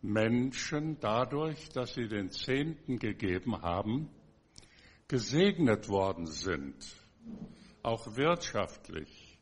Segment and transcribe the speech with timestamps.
[0.00, 4.10] Menschen dadurch, dass sie den Zehnten gegeben haben,
[5.08, 6.74] gesegnet worden sind,
[7.82, 9.38] auch wirtschaftlich.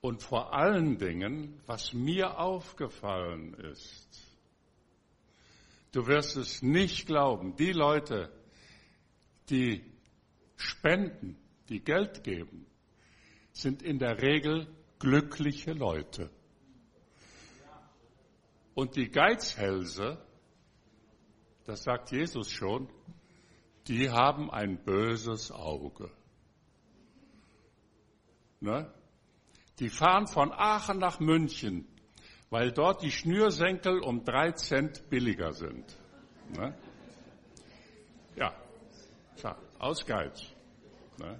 [0.00, 4.08] Und vor allen Dingen, was mir aufgefallen ist,
[5.92, 8.30] du wirst es nicht glauben, die Leute,
[9.48, 9.82] die
[10.56, 11.36] spenden,
[11.68, 12.66] die Geld geben,
[13.52, 14.66] sind in der Regel
[14.98, 16.30] glückliche Leute.
[18.74, 20.18] Und die Geizhälse,
[21.64, 22.88] das sagt Jesus schon,
[23.86, 26.10] die haben ein böses Auge.
[28.60, 28.92] Ne?
[29.78, 31.86] Die fahren von Aachen nach München,
[32.50, 35.84] weil dort die Schnürsenkel um drei Cent billiger sind.
[36.56, 36.74] Ne?
[38.36, 38.54] Ja,
[39.36, 40.42] tja, aus Geiz.
[41.18, 41.38] Ne?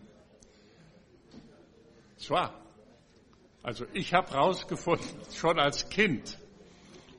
[2.17, 2.61] Zwar,
[3.63, 6.39] also ich habe herausgefunden, schon als Kind,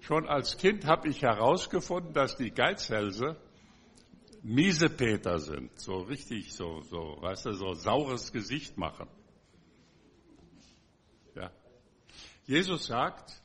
[0.05, 3.37] schon als Kind habe ich herausgefunden, dass die Geizhälse
[4.43, 9.07] Miesepeter sind, so richtig, so, so, weißt du, so saures Gesicht machen.
[11.33, 11.49] Ja.
[12.45, 13.41] Jesus sagt,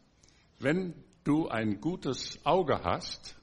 [0.59, 0.93] wenn
[1.25, 3.37] du ein gutes Auge hast,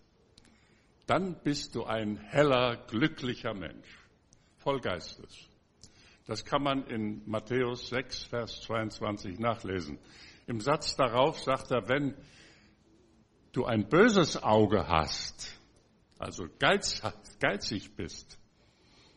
[1.08, 3.88] dann bist du ein heller, glücklicher Mensch,
[4.58, 5.50] voll Geistes.
[6.28, 9.98] Das kann man in Matthäus 6, Vers 22 nachlesen.
[10.46, 12.14] Im Satz darauf sagt er, wenn
[13.58, 15.52] du ein böses Auge hast,
[16.20, 17.02] also geiz,
[17.40, 18.38] geizig bist,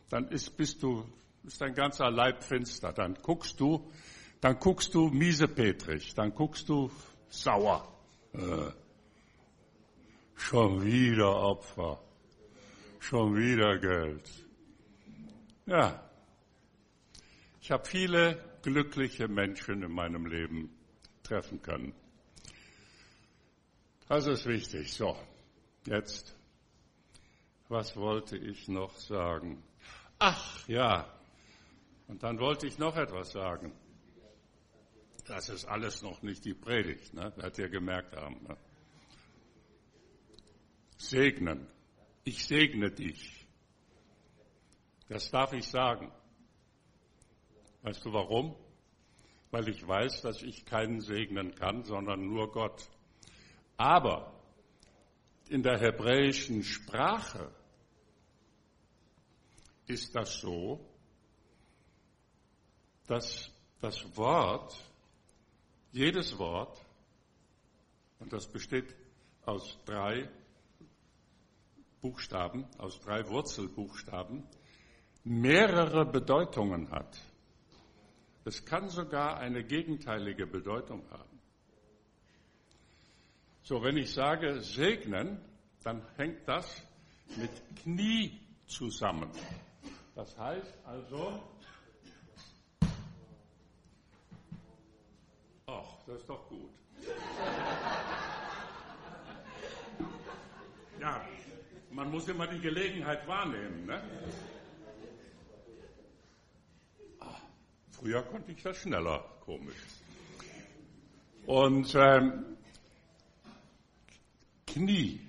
[0.09, 1.05] dann ist, bist du,
[1.43, 2.91] ist dein ganzer Leib finster.
[2.91, 3.91] Dann guckst du,
[4.41, 6.91] dann guckst du miesepetrig, dann guckst du
[7.29, 7.87] sauer.
[8.33, 8.71] Äh,
[10.35, 12.01] schon wieder Opfer,
[12.99, 14.29] schon wieder Geld.
[15.67, 16.03] Ja,
[17.61, 20.71] ich habe viele glückliche Menschen in meinem Leben
[21.21, 21.93] treffen können.
[24.11, 24.91] Das ist wichtig.
[24.91, 25.17] So,
[25.85, 26.35] jetzt
[27.69, 29.63] was wollte ich noch sagen?
[30.19, 31.07] Ach ja,
[32.09, 33.71] und dann wollte ich noch etwas sagen.
[35.27, 37.31] Das ist alles noch nicht die Predigt, ne?
[37.37, 38.43] werdet ihr gemerkt haben.
[38.43, 38.57] Ne?
[40.97, 41.65] Segnen.
[42.25, 43.47] Ich segne dich.
[45.07, 46.11] Das darf ich sagen.
[47.83, 48.57] Weißt du warum?
[49.51, 52.89] Weil ich weiß, dass ich keinen segnen kann, sondern nur Gott.
[53.77, 54.33] Aber
[55.49, 57.51] in der hebräischen Sprache
[59.87, 60.79] ist das so,
[63.07, 63.51] dass
[63.81, 64.73] das Wort,
[65.91, 66.79] jedes Wort,
[68.19, 68.95] und das besteht
[69.45, 70.29] aus drei
[71.99, 74.43] Buchstaben, aus drei Wurzelbuchstaben,
[75.23, 77.17] mehrere Bedeutungen hat.
[78.45, 81.30] Es kann sogar eine gegenteilige Bedeutung haben.
[83.63, 85.39] So, wenn ich sage segnen,
[85.83, 86.81] dann hängt das
[87.37, 87.51] mit
[87.83, 89.29] Knie zusammen.
[90.15, 91.43] Das heißt also,
[95.67, 96.71] ach, das ist doch gut.
[100.99, 101.25] Ja,
[101.91, 103.85] man muss immer die Gelegenheit wahrnehmen.
[103.85, 104.03] Ne?
[107.19, 107.41] Ach,
[107.91, 109.75] früher konnte ich das schneller, komisch.
[111.45, 112.57] Und ähm,
[114.71, 115.19] Knie,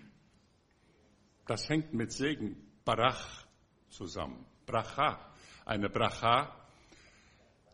[1.47, 3.45] das hängt mit Segen, Barach,
[3.89, 4.47] zusammen.
[4.67, 5.19] Bracha.
[5.65, 6.57] Eine Bracha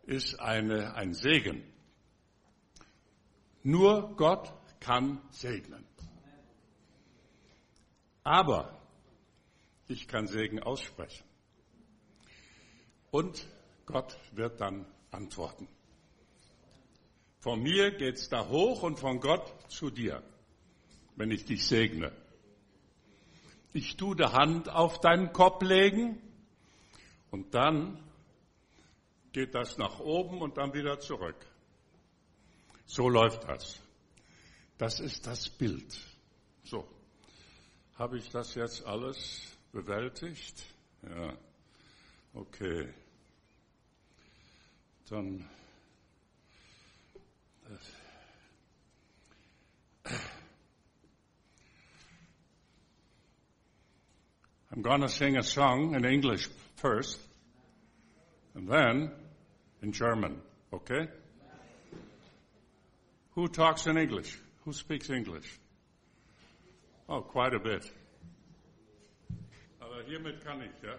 [0.05, 1.63] ist eine, ein Segen.
[3.63, 5.85] Nur Gott kann segnen.
[8.25, 8.81] Aber
[9.89, 11.25] ich kann Segen aussprechen.
[13.11, 13.47] Und
[13.85, 15.69] Gott wird dann antworten.
[17.41, 20.23] Von mir geht es da hoch und von Gott zu dir,
[21.19, 22.13] wenn ich dich segne.
[23.73, 26.23] Ich tu die Hand auf deinen Kopf legen
[27.31, 28.03] und dann
[29.33, 31.37] geht das nach oben und dann wieder zurück.
[32.87, 33.81] So läuft das.
[34.79, 35.99] Das ist das Bild.
[36.63, 36.89] So,
[37.97, 40.65] habe ich das jetzt alles bewältigt?
[41.03, 41.37] Ja,
[42.33, 42.95] okay.
[45.11, 45.49] Dann.
[54.73, 57.19] I'm going to sing a song in English first,
[58.55, 59.11] and then
[59.83, 60.43] in German,
[60.73, 61.09] okay?
[63.35, 64.39] Who talks in English?
[64.65, 65.59] Who speaks English?
[67.09, 67.91] Oh, quite a bit.
[69.81, 70.99] Aber hiermit kann ich, ja?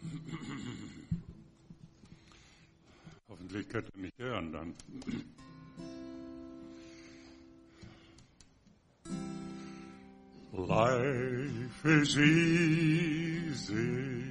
[3.28, 4.74] Hoffentlich könnt ihr mich hören dann.
[10.52, 14.24] Life is easy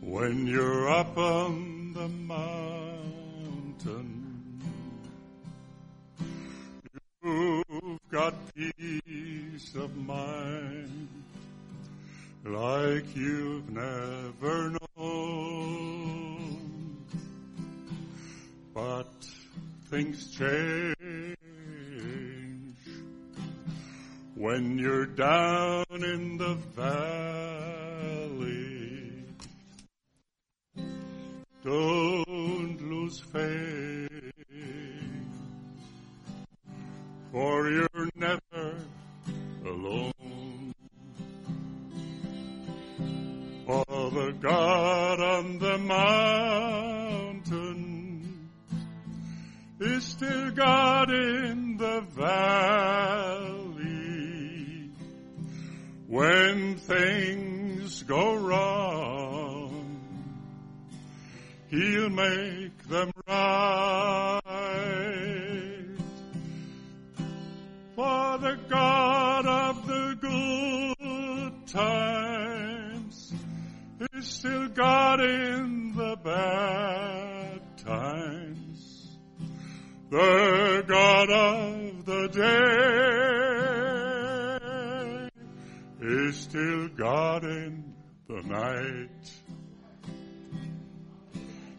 [0.00, 3.02] when you're up on the mountain.
[7.22, 11.08] You've got peace of mind
[12.46, 16.96] like you've never known.
[18.72, 19.12] But
[19.90, 20.95] things change
[24.46, 26.94] when you're down in the valley.
[31.64, 34.20] Don't lose faith,
[37.32, 38.76] for you're never
[39.64, 40.72] alone.
[43.66, 47.26] For the God on the mountain
[49.80, 53.05] is still God in the valley.
[56.16, 60.00] When things go wrong,
[61.68, 64.40] He'll make them right.
[67.94, 73.34] For the God of the good times
[74.14, 79.18] is still God in the bad times.
[80.08, 82.75] The God of the day
[87.44, 87.94] in
[88.28, 89.30] the night.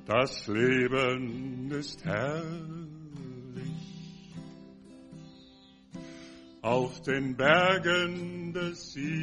[0.06, 2.88] Das Leben ist herrlich.
[6.62, 9.18] Auf den Bergen des Sieges.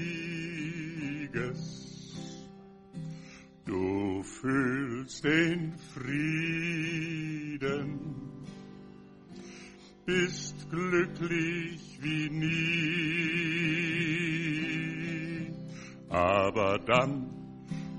[3.65, 7.99] Du fühlst den Frieden,
[10.05, 13.54] bist glücklich wie nie.
[16.55, 17.29] Aber dann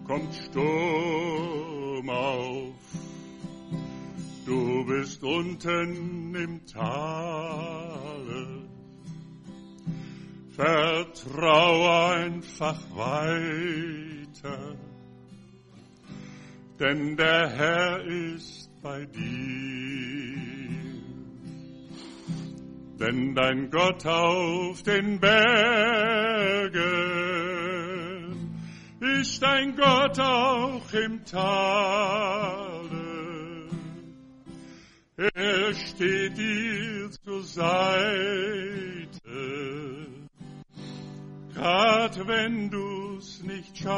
[0.08, 2.74] kommt Sturm auf.
[4.46, 7.90] Du bist unten im Tale.
[10.52, 14.78] Vertrau einfach weiter,
[16.80, 19.26] denn der Herr ist bei dir.
[23.02, 27.15] Denn dein Gott auf den Bergen
[29.26, 32.86] ist ein Gott auch im Tale.
[35.18, 37.68] Er steht dir zur Seite,
[41.56, 43.96] grad wenn du's nicht schaffst.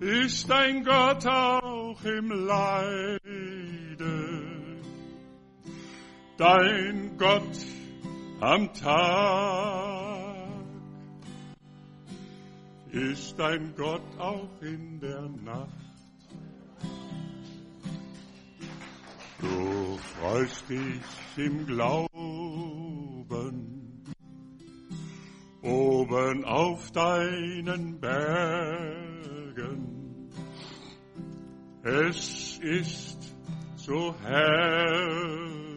[0.00, 3.17] ist ein Gott auch im Leide.
[6.38, 7.66] Dein Gott
[8.40, 10.36] am Tag
[12.92, 15.68] ist ein Gott auch in der Nacht.
[19.40, 21.02] Du freust dich
[21.38, 22.06] im Glauben,
[25.60, 29.08] oben auf deinen Bergen.
[31.82, 33.34] Es ist
[33.74, 35.67] so herrlich,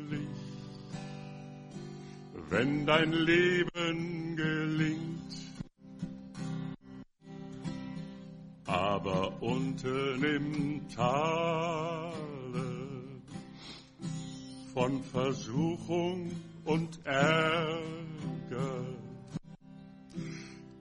[2.52, 5.22] wenn dein Leben gelingt.
[8.66, 12.12] Aber unten im Tale
[14.74, 16.32] von Versuchung
[16.66, 17.80] und Ärger,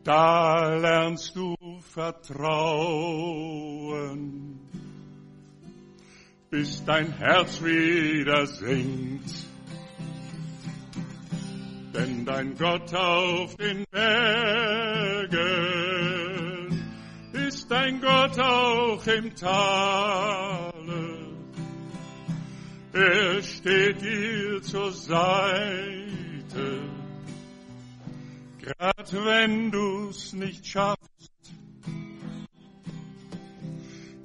[0.03, 2.51] da lernst du vertrauen,
[6.51, 9.50] bis dein Herz wieder singt.
[12.01, 15.39] Denn dein Gott auf den Bergen
[17.33, 20.73] ist dein Gott auch im Tale.
[22.95, 25.21] Er steht dir zur Seite,
[28.63, 30.99] grad wenn du's nicht schaffst.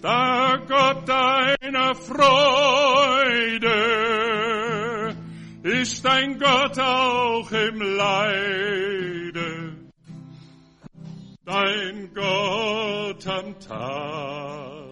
[0.02, 3.36] Da Gott deiner Freude
[5.66, 9.76] ist dein Gott auch im Leide,
[11.44, 14.92] dein Gott am Tag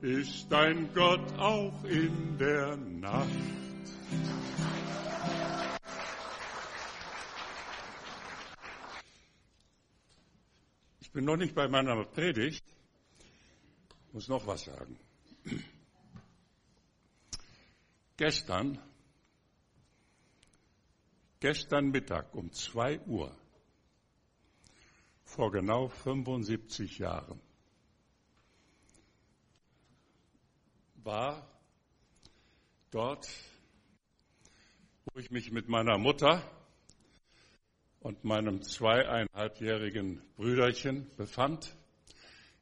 [0.00, 3.28] ist dein Gott auch in der Nacht.
[11.00, 12.64] Ich bin noch nicht bei meiner Predigt.
[14.12, 14.98] Muss noch was sagen.
[18.18, 18.80] Gestern,
[21.38, 23.32] gestern Mittag um zwei Uhr,
[25.22, 27.40] vor genau 75 Jahren,
[30.96, 31.48] war
[32.90, 33.28] dort,
[35.04, 36.42] wo ich mich mit meiner Mutter
[38.00, 41.76] und meinem zweieinhalbjährigen Brüderchen befand.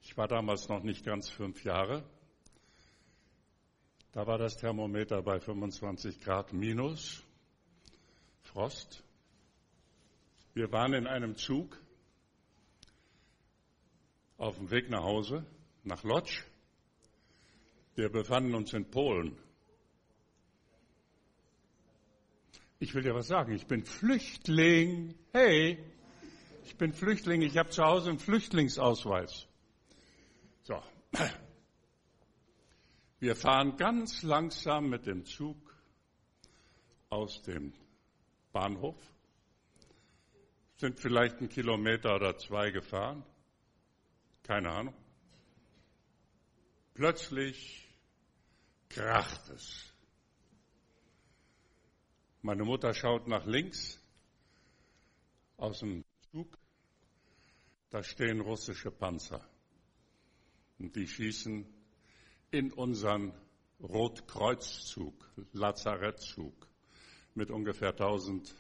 [0.03, 2.05] Ich war damals noch nicht ganz fünf Jahre.
[4.17, 7.23] Da war das Thermometer bei 25 Grad minus,
[8.45, 9.05] Frost.
[10.55, 11.79] Wir waren in einem Zug
[14.39, 15.45] auf dem Weg nach Hause,
[15.85, 16.31] nach Lodz.
[17.95, 19.37] Wir befanden uns in Polen.
[22.79, 25.15] Ich will dir was sagen, ich bin Flüchtling.
[25.35, 25.79] Hey,
[26.65, 29.47] ich bin Flüchtling, ich habe zu Hause einen Flüchtlingsausweis.
[30.63, 30.83] So.
[33.19, 35.57] Wir fahren ganz langsam mit dem Zug
[37.09, 37.73] aus dem
[38.53, 38.97] Bahnhof,
[40.77, 43.25] sind vielleicht einen Kilometer oder zwei gefahren,
[44.43, 44.95] keine Ahnung.
[46.93, 47.89] Plötzlich
[48.91, 49.93] kracht es.
[52.43, 53.99] Meine Mutter schaut nach links
[55.57, 56.59] aus dem Zug.
[57.91, 59.47] Da stehen russische Panzer.
[60.79, 61.76] Und die schießen
[62.51, 63.33] in unseren
[63.81, 65.15] Rotkreuzzug,
[65.53, 66.55] Lazarettzug
[67.35, 68.55] mit ungefähr 1000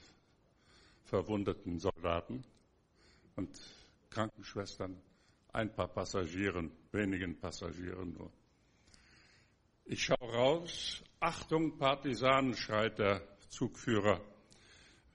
[1.04, 2.44] verwundeten Soldaten
[3.36, 3.48] und
[4.10, 5.00] Krankenschwestern,
[5.52, 8.30] ein paar Passagieren, wenigen Passagieren nur.
[9.84, 14.20] Ich schaue raus, Achtung, Partisanen, schreit der Zugführer.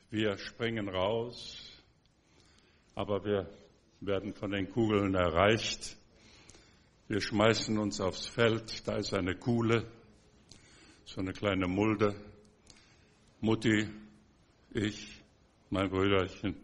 [0.10, 1.58] Wir springen raus,
[2.96, 3.50] aber wir
[4.00, 5.98] werden von den Kugeln erreicht.
[7.12, 9.86] Wir schmeißen uns aufs Feld, da ist eine Kuhle,
[11.04, 12.16] so eine kleine Mulde.
[13.42, 13.86] Mutti,
[14.70, 15.22] ich,
[15.70, 16.56] mein Brüderchen.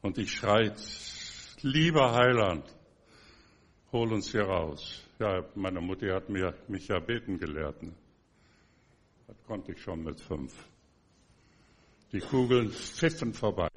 [0.00, 0.80] Und ich schreit,
[1.60, 2.64] lieber Heiland,
[3.92, 5.02] hol uns hier raus.
[5.18, 7.82] Ja, meine Mutti hat mir, mich ja beten gelehrt.
[7.82, 7.92] Ne?
[9.26, 10.54] Das konnte ich schon mit fünf.
[12.12, 13.68] Die Kugeln pfiffen vorbei.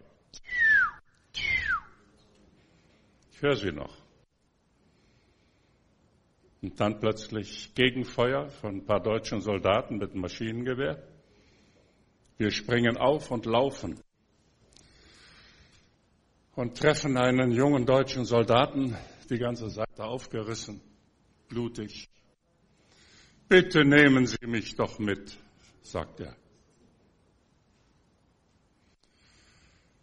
[3.33, 4.08] Ich höre sie noch.
[6.61, 11.01] Und dann plötzlich Gegenfeuer von ein paar deutschen Soldaten mit Maschinengewehr.
[12.37, 14.01] Wir springen auf und laufen
[16.55, 18.97] und treffen einen jungen deutschen Soldaten,
[19.29, 20.81] die ganze Seite aufgerissen,
[21.47, 22.09] blutig.
[23.47, 25.37] Bitte nehmen Sie mich doch mit,
[25.81, 26.35] sagt er.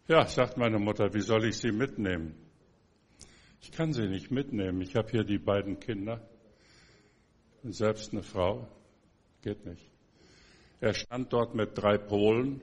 [0.07, 2.35] Ja, sagt meine Mutter, wie soll ich Sie mitnehmen?
[3.61, 4.81] Ich kann Sie nicht mitnehmen.
[4.81, 6.27] Ich habe hier die beiden Kinder
[7.73, 8.67] selbst eine Frau.
[9.41, 9.85] Geht nicht.
[10.79, 12.61] Er stand dort mit drei Polen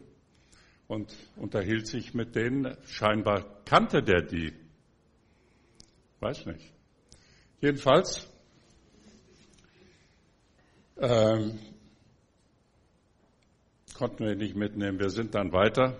[0.86, 2.76] und unterhielt sich mit denen.
[2.86, 4.52] Scheinbar kannte der die.
[6.20, 6.72] Weiß nicht.
[7.60, 8.28] Jedenfalls
[10.98, 11.58] ähm,
[13.94, 14.98] konnten wir ihn nicht mitnehmen.
[14.98, 15.98] Wir sind dann weiter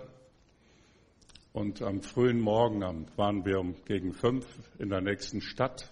[1.53, 4.45] und am frühen Morgen waren wir um gegen fünf
[4.77, 5.89] in der nächsten Stadt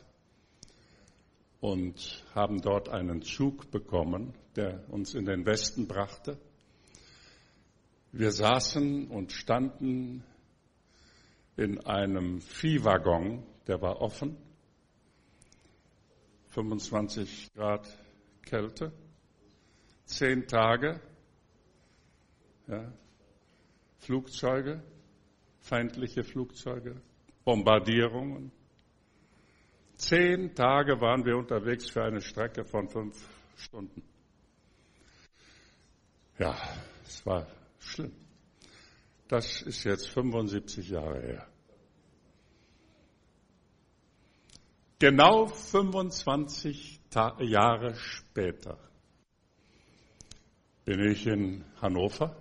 [1.63, 6.37] und haben dort einen Zug bekommen, der uns in den Westen brachte.
[8.11, 10.25] Wir saßen und standen
[11.55, 14.35] in einem Viehwaggon, der war offen,
[16.47, 17.87] 25 Grad
[18.41, 18.91] Kälte,
[20.03, 20.99] zehn Tage,
[22.67, 22.91] ja,
[23.99, 24.83] Flugzeuge,
[25.61, 27.01] feindliche Flugzeuge,
[27.45, 28.51] Bombardierungen.
[30.03, 34.03] Zehn Tage waren wir unterwegs für eine Strecke von fünf Stunden.
[36.37, 36.57] Ja,
[37.05, 37.47] es war
[37.79, 38.11] schlimm.
[39.29, 41.47] Das ist jetzt 75 Jahre her.
[44.99, 46.99] Genau 25
[47.39, 48.77] Jahre später
[50.83, 52.35] bin ich in Hannover,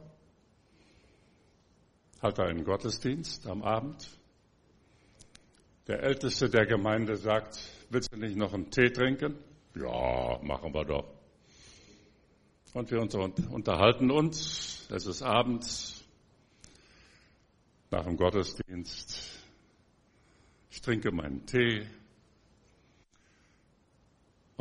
[2.21, 4.19] hatte einen Gottesdienst am Abend.
[5.87, 7.59] Der Älteste der Gemeinde sagt,
[7.91, 9.37] willst du nicht noch einen Tee trinken?
[9.75, 11.13] Ja, machen wir doch.
[12.75, 14.89] Und wir unterhalten uns.
[14.91, 16.05] Es ist abends
[17.91, 19.41] nach dem Gottesdienst.
[20.71, 21.87] Ich trinke meinen Tee,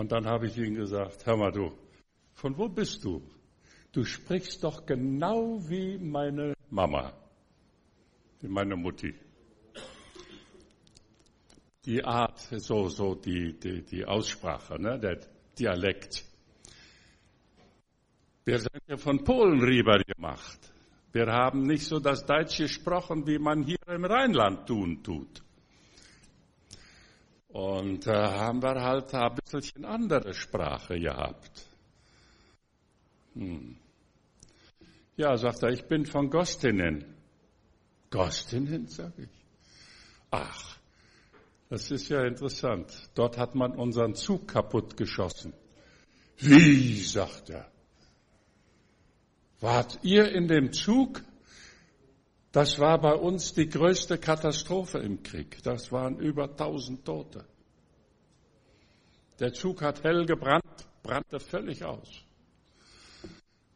[0.01, 1.71] und dann habe ich ihm gesagt, hör mal du,
[2.33, 3.21] von wo bist du?
[3.91, 7.13] Du sprichst doch genau wie meine Mama,
[8.39, 9.13] wie meine Mutti.
[11.85, 15.19] Die Art, so, so die, die, die Aussprache, ne, der
[15.57, 16.23] Dialekt.
[18.45, 20.59] Wir sind ja von Polen rüber gemacht.
[21.11, 25.41] Wir haben nicht so das Deutsch gesprochen, wie man hier im Rheinland tun tut.
[27.49, 31.67] Und äh, haben wir halt ein bisschen andere Sprache gehabt.
[33.33, 33.75] Hm.
[35.17, 37.03] Ja, sagt er, ich bin von Gostinen.
[38.09, 39.45] Gostinen, sage ich.
[40.31, 40.80] Ach,
[41.71, 42.91] das ist ja interessant.
[43.15, 45.53] Dort hat man unseren Zug kaputt geschossen.
[46.37, 47.65] Wie, sagt er.
[49.61, 51.23] Wart ihr in dem Zug?
[52.51, 55.63] Das war bei uns die größte Katastrophe im Krieg.
[55.63, 57.45] Das waren über tausend Tote.
[59.39, 62.21] Der Zug hat hell gebrannt, brannte völlig aus.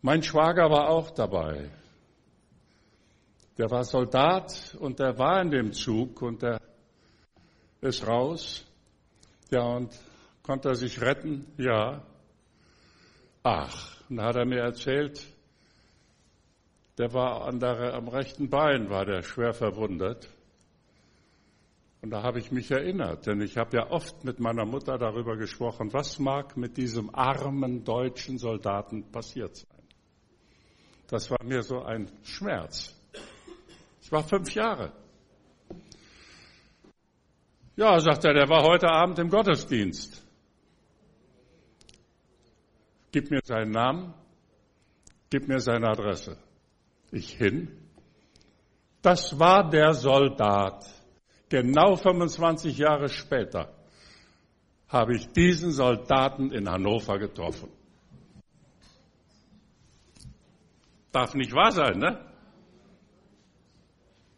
[0.01, 1.71] Mein Schwager war auch dabei.
[3.57, 6.59] Der war Soldat und der war in dem Zug und der
[7.85, 8.65] ist raus.
[9.51, 9.97] Ja, und
[10.43, 11.45] konnte er sich retten?
[11.57, 12.03] Ja.
[13.43, 15.21] Ach, dann hat er mir erzählt,
[16.97, 20.29] der war an der, am rechten Bein, war der schwer verwundet.
[22.01, 25.37] Und da habe ich mich erinnert, denn ich habe ja oft mit meiner Mutter darüber
[25.37, 29.81] gesprochen, was mag mit diesem armen deutschen Soldaten passiert sein.
[31.07, 32.95] Das war mir so ein Schmerz.
[34.01, 34.91] Ich war fünf Jahre.
[37.75, 40.23] Ja, sagt er, der war heute Abend im Gottesdienst.
[43.11, 44.13] Gib mir seinen Namen,
[45.29, 46.37] gib mir seine Adresse
[47.15, 47.71] ich hin.
[49.01, 50.85] Das war der Soldat.
[51.49, 53.73] Genau 25 Jahre später
[54.87, 57.69] habe ich diesen Soldaten in Hannover getroffen.
[61.11, 62.19] Darf nicht wahr sein, ne?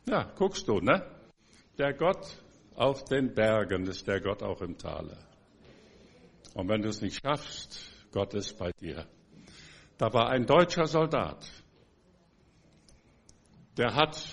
[0.08, 1.06] Ja, guckst du, ne?
[1.78, 2.26] Der Gott
[2.78, 5.18] auf den Bergen ist der Gott auch im Tale.
[6.54, 7.80] Und wenn du es nicht schaffst,
[8.12, 9.08] Gott ist bei dir.
[9.98, 11.44] Da war ein deutscher Soldat,
[13.78, 14.24] der hat,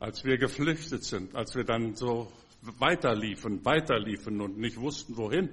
[0.00, 5.50] als wir geflüchtet sind, als wir dann so weiterliefen, weiterliefen und nicht wussten, wohin,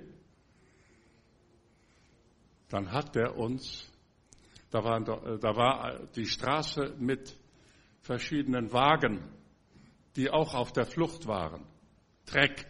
[2.70, 3.88] dann hat er uns,
[4.72, 7.38] da war, da war die Straße mit
[8.02, 9.24] verschiedenen Wagen,
[10.16, 11.66] die auch auf der Flucht waren.
[12.26, 12.66] Treck,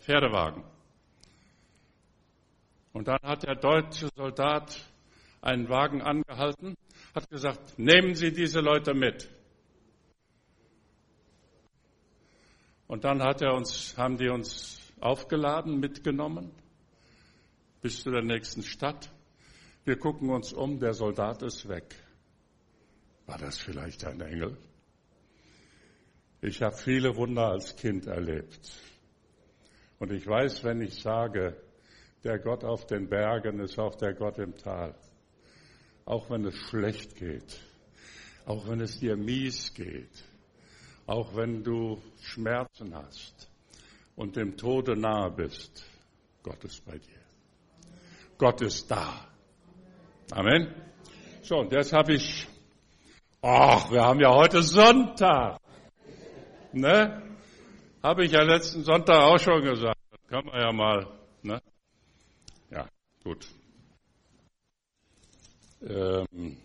[0.00, 0.64] Pferdewagen.
[2.92, 4.80] Und dann hat der deutsche Soldat
[5.42, 6.76] einen Wagen angehalten
[7.14, 9.30] hat gesagt, nehmen Sie diese Leute mit.
[12.88, 16.50] Und dann hat er uns, haben die uns aufgeladen, mitgenommen,
[17.80, 19.10] bis zu der nächsten Stadt.
[19.84, 21.94] Wir gucken uns um, der Soldat ist weg.
[23.26, 24.56] War das vielleicht ein Engel?
[26.44, 28.72] Ich habe viele Wunder als Kind erlebt.
[29.98, 31.56] Und ich weiß, wenn ich sage,
[32.22, 34.94] der Gott auf den Bergen ist auch der Gott im Tal
[36.06, 37.60] auch wenn es schlecht geht,
[38.46, 40.24] auch wenn es dir mies geht,
[41.06, 43.50] auch wenn du Schmerzen hast
[44.16, 45.84] und dem Tode nahe bist,
[46.42, 47.20] Gott ist bei dir.
[48.36, 49.28] Gott ist da.
[50.30, 50.74] Amen.
[51.42, 52.46] So, und jetzt habe ich,
[53.40, 55.58] ach, wir haben ja heute Sonntag.
[56.74, 57.22] Ne?
[58.02, 60.00] Habe ich ja letzten Sonntag auch schon gesagt.
[60.10, 61.06] Das kann man ja mal,
[61.42, 61.62] ne?
[62.68, 62.88] Ja,
[63.22, 63.46] gut.
[65.82, 66.56] Ähm,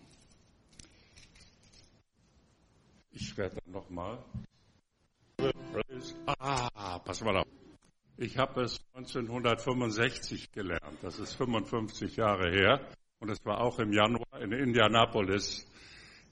[3.12, 4.18] ich werde dann nochmal.
[6.26, 7.48] Ah, pass mal auf.
[8.18, 10.98] Ich habe es 1965 gelernt.
[11.04, 12.82] Das ist 55 Jahre her.
[13.20, 15.68] Und es war auch im Januar in Indianapolis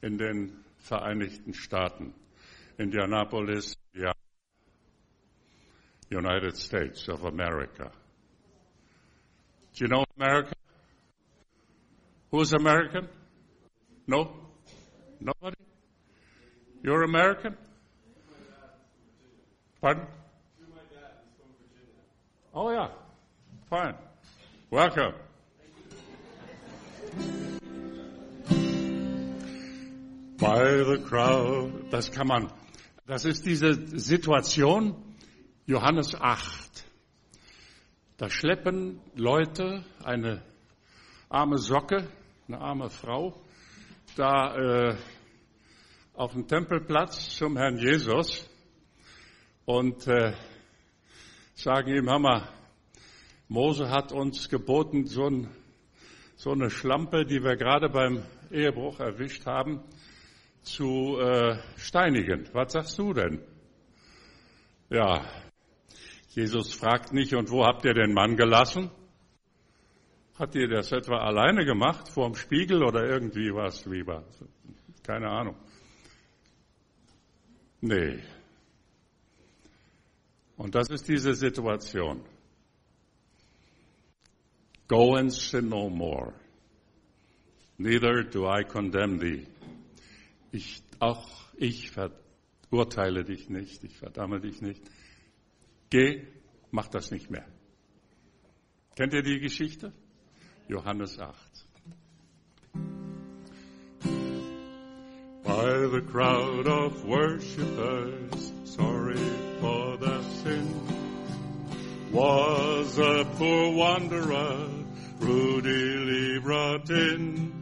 [0.02, 2.16] in den Vereinigten Staaten.
[2.80, 3.76] Indianapolis.
[6.10, 7.92] United States of America.
[9.76, 10.54] Do you know America?
[12.32, 13.10] Who's American?
[14.08, 14.32] No?
[15.20, 15.58] Nobody?
[16.82, 17.58] You're American?
[19.82, 20.08] Pardon?
[22.54, 22.88] Oh, yeah.
[23.70, 23.96] Fine.
[24.72, 25.14] Welcome.
[30.40, 31.92] By the crowd.
[31.92, 32.50] Das come man.
[33.08, 34.94] Das ist diese Situation,
[35.66, 36.86] Johannes 8.
[38.18, 40.44] Da schleppen Leute eine
[41.30, 42.10] arme Socke,
[42.50, 43.42] eine arme Frau,
[44.18, 44.98] da äh,
[46.16, 48.46] auf dem Tempelplatz zum Herrn Jesus
[49.64, 50.34] und äh,
[51.56, 52.50] sagen ihm, Hammer,
[53.48, 55.50] Mose hat uns geboten, so, ein,
[56.36, 59.82] so, eine Schlampe, die wir gerade beim Ehebruch erwischt haben,
[60.68, 62.48] zu äh, steinigen.
[62.54, 63.42] Was sagst du denn?
[64.90, 65.26] Ja,
[66.30, 68.92] Jesus fragt nicht, und wo habt ihr den Mann gelassen?
[70.38, 74.24] Hat ihr das etwa alleine gemacht, vorm Spiegel oder irgendwie was lieber?
[75.04, 75.56] Keine Ahnung.
[77.82, 78.20] Nee.
[80.58, 82.24] Und das ist diese Situation.
[84.88, 86.34] Go and sin no more.
[87.78, 89.46] Neither do I condemn thee.
[90.52, 94.82] Ich, auch ich verurteile dich nicht, ich verdamme dich nicht.
[95.90, 96.26] Geh,
[96.72, 97.46] mach das nicht mehr.
[98.96, 99.94] Kennt ihr die Geschichte?
[100.68, 101.36] Johannes 8.
[105.44, 109.16] By the crowd of worshippers, sorry
[109.62, 110.68] for their sin,
[112.12, 114.68] was a poor wanderer
[115.20, 117.57] rudely brought in.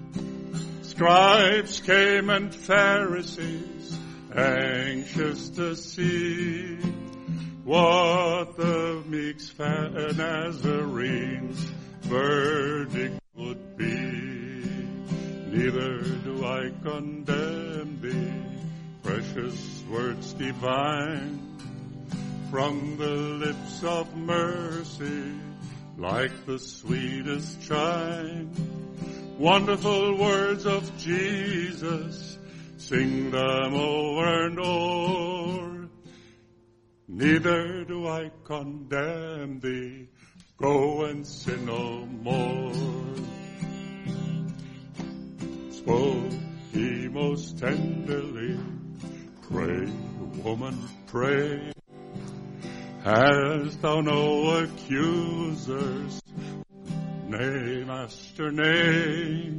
[0.95, 3.99] Scribes came and Pharisees,
[4.34, 6.77] anxious to see
[7.65, 9.36] what the meek
[10.15, 11.60] Nazarenes
[11.99, 13.86] verdict would be.
[15.51, 18.43] Neither do I condemn thee,
[19.03, 21.58] precious words divine,
[22.49, 25.34] from the lips of mercy,
[25.97, 28.49] like the sweetest chime.
[29.38, 32.38] Wonderful words of Jesus,
[32.78, 35.89] sing them over and o'er.
[37.10, 40.08] Neither do I condemn thee,
[40.56, 42.74] go and sin no more.
[45.71, 46.32] Spoke
[46.71, 48.58] he most tenderly,
[49.50, 49.86] pray,
[50.43, 51.74] woman, pray.
[53.04, 56.21] Hast thou no accusers?
[57.27, 59.51] Nay, Master, nay.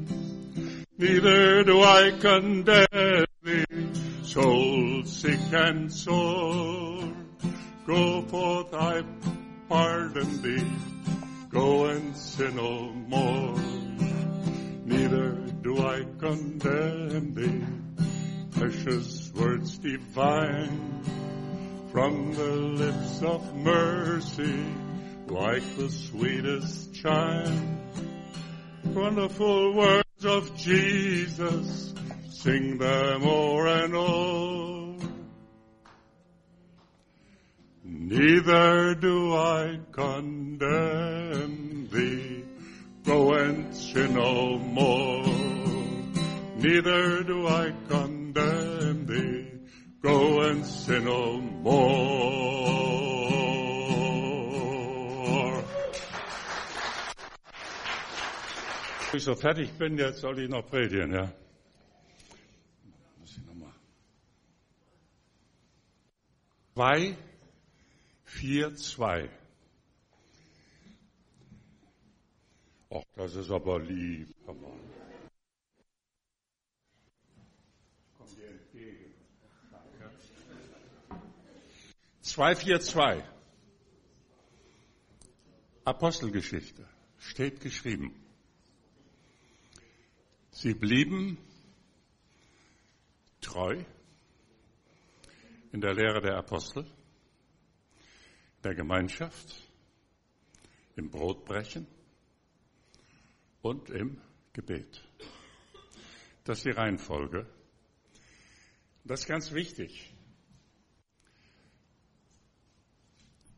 [0.99, 3.65] Neither do I condemn thee,
[4.23, 7.13] soul sick and sore.
[7.85, 9.03] Go forth, I
[9.69, 10.65] pardon thee.
[11.51, 13.57] Go and sin no more.
[14.85, 17.67] Neither do I condemn thee.
[18.53, 21.03] Precious words divine
[21.91, 24.65] from the lips of mercy,
[25.29, 27.81] like the sweetest chime.
[28.85, 31.95] Wonderful words of Jesus,
[32.31, 34.97] sing them o'er and o'er.
[37.85, 42.45] Neither do I condemn thee,
[43.05, 45.25] go and sin no more.
[46.57, 49.51] Neither do I condemn thee,
[50.03, 53.16] go and sin no more.
[59.17, 61.33] Ich so fertig bin, jetzt soll ich noch predigen, ja?
[63.19, 63.73] Muss ich nochmal.
[66.75, 67.17] Zwei,
[68.25, 69.29] vier, zwei.
[72.91, 74.35] Ach, das ist aber lieb.
[74.47, 74.73] Aber
[82.23, 83.23] 242.
[85.85, 86.85] Apostelgeschichte
[87.19, 88.26] steht geschrieben.
[90.59, 91.37] Sie blieben
[93.43, 93.85] treu
[95.71, 96.91] in der Lehre der Apostel,
[98.65, 99.55] der Gemeinschaft,
[100.97, 101.87] im Brotbrechen
[103.61, 104.19] und im
[104.55, 105.05] Gebet.
[106.45, 107.47] Das ist die Reihenfolge.
[109.05, 110.15] Das ist ganz wichtig.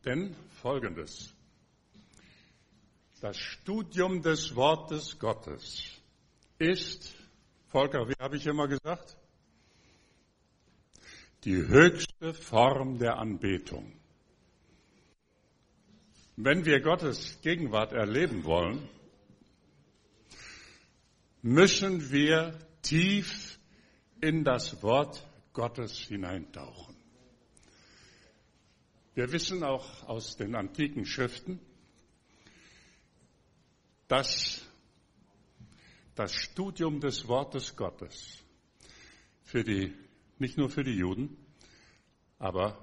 [0.03, 1.33] Denn folgendes.
[3.21, 5.98] Das Studium des Wortes Gottes
[6.59, 7.15] ist,
[7.67, 9.17] Volker, wie habe ich immer gesagt?
[11.45, 13.93] Die höchste Form der Anbetung.
[16.35, 18.87] Wenn wir Gottes Gegenwart erleben wollen,
[21.41, 23.59] müssen wir tief
[24.21, 26.95] in das Wort Gottes hineintauchen.
[29.15, 31.59] Wir wissen auch aus den antiken Schriften,
[34.07, 34.68] dass
[36.19, 38.43] das Studium des Wortes Gottes
[39.41, 39.93] für die,
[40.37, 41.37] nicht nur für die Juden,
[42.37, 42.77] aber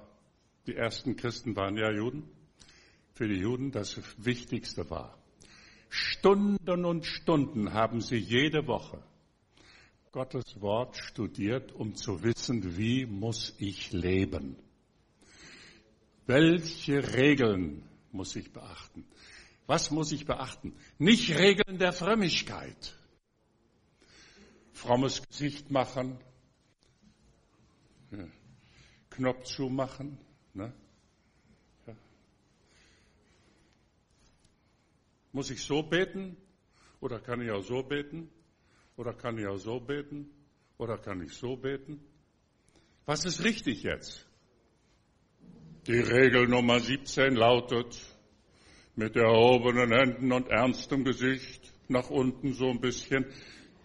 [0.65, 2.23] die ersten Christen waren ja Juden,
[3.13, 5.19] für die Juden das Wichtigste war.
[5.87, 9.03] Stunden und Stunden haben sie jede Woche
[10.11, 14.55] Gottes Wort studiert, um zu wissen, wie muss ich leben.
[16.25, 19.05] Welche Regeln muss ich beachten?
[19.67, 20.73] Was muss ich beachten?
[20.97, 22.97] Nicht Regeln der Frömmigkeit
[24.77, 26.19] frommes Gesicht machen,
[28.11, 28.25] hm, ja.
[29.09, 30.17] Knopf zumachen.
[30.53, 30.71] Ne?
[31.87, 31.95] Ja.
[35.31, 36.37] Muss ich so beten?
[36.99, 38.29] Oder kann ich auch so beten?
[38.95, 40.29] Oder kann ich auch so beten?
[40.77, 41.99] Oder kann ich so beten?
[43.05, 44.27] Was ist richtig jetzt?
[45.87, 47.97] Die Regel Nummer 17 lautet,
[48.95, 53.25] mit erhobenen Händen und ernstem Gesicht nach unten so ein bisschen,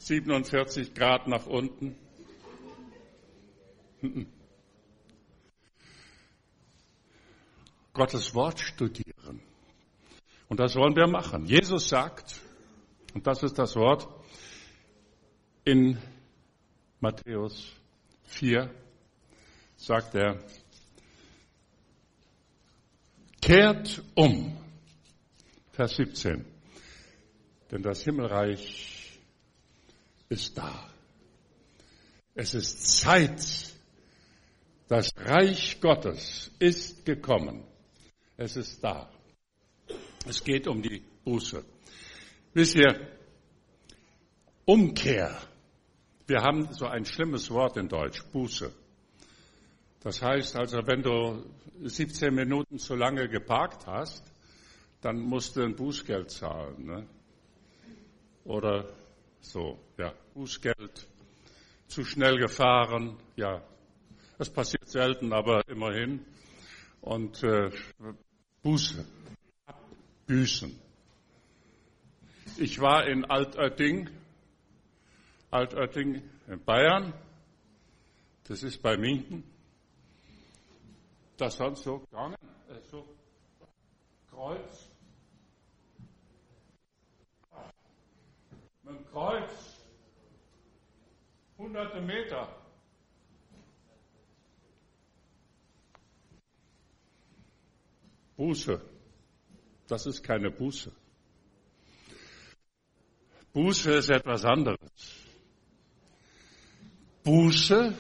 [0.07, 1.97] 47 Grad nach unten.
[7.93, 9.41] Gottes Wort studieren.
[10.49, 11.47] Und das wollen wir machen.
[11.47, 12.41] Jesus sagt,
[13.15, 14.09] und das ist das Wort
[15.65, 15.99] in
[16.99, 17.73] Matthäus
[18.25, 18.71] 4,
[19.77, 20.43] sagt er,
[23.41, 24.59] kehrt um.
[25.71, 26.45] Vers 17.
[27.71, 28.91] Denn das Himmelreich
[30.33, 30.90] ist da.
[32.35, 33.71] Es ist Zeit.
[34.88, 37.64] Das Reich Gottes ist gekommen.
[38.37, 39.11] Es ist da.
[40.27, 41.62] Es geht um die Buße.
[42.55, 43.09] Wisst ihr,
[44.64, 45.38] Umkehr.
[46.27, 48.73] Wir haben so ein schlimmes Wort in Deutsch, Buße.
[50.01, 51.45] Das heißt also, wenn du
[51.83, 54.25] 17 Minuten zu lange geparkt hast,
[55.01, 56.87] dann musst du ein Bußgeld zahlen.
[56.87, 57.07] Ne?
[58.45, 58.88] Oder
[59.42, 61.07] so, ja, Bußgeld,
[61.88, 63.62] zu schnell gefahren, ja,
[64.38, 66.24] das passiert selten, aber immerhin.
[67.02, 67.70] Und äh,
[68.62, 69.05] Buße,
[70.26, 70.81] Büßen.
[72.57, 74.09] Ich war in Altötting,
[75.50, 77.12] Altötting in Bayern,
[78.44, 79.44] das ist bei Minden.
[81.37, 82.37] Das hat so gegangen,
[82.68, 83.07] äh, so
[84.31, 84.88] Kreuz.
[88.83, 89.53] Mit dem Kreuz,
[91.59, 92.48] hunderte Meter.
[98.37, 98.81] Buße.
[99.87, 100.90] Das ist keine Buße.
[103.53, 104.79] Buße ist etwas anderes.
[107.22, 107.94] Buße,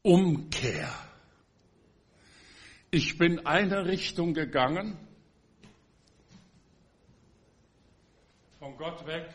[0.00, 0.90] Umkehr.
[2.90, 4.96] Ich bin eine Richtung gegangen,
[8.60, 9.26] von Gott weg,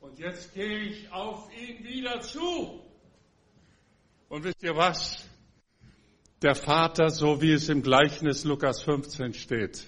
[0.00, 2.82] und jetzt gehe ich auf ihn wieder zu.
[4.30, 5.28] Und wisst ihr was?
[6.40, 9.84] Der Vater, so wie es im Gleichnis Lukas 15 steht,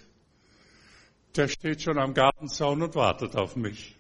[1.35, 3.96] der steht schon am Gartenzaun und wartet auf mich.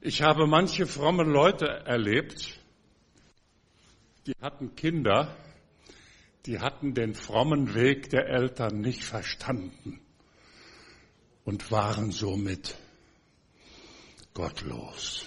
[0.00, 2.60] Ich habe manche fromme Leute erlebt,
[4.26, 5.36] die hatten Kinder,
[6.46, 10.00] die hatten den frommen Weg der Eltern nicht verstanden
[11.44, 12.76] und waren somit
[14.32, 15.26] gottlos.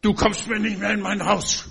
[0.00, 1.68] Du kommst mir nicht mehr in mein Haus.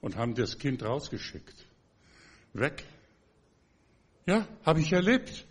[0.00, 1.66] Und haben das Kind rausgeschickt.
[2.52, 2.84] Weg.
[4.26, 5.46] Ja, habe ich erlebt.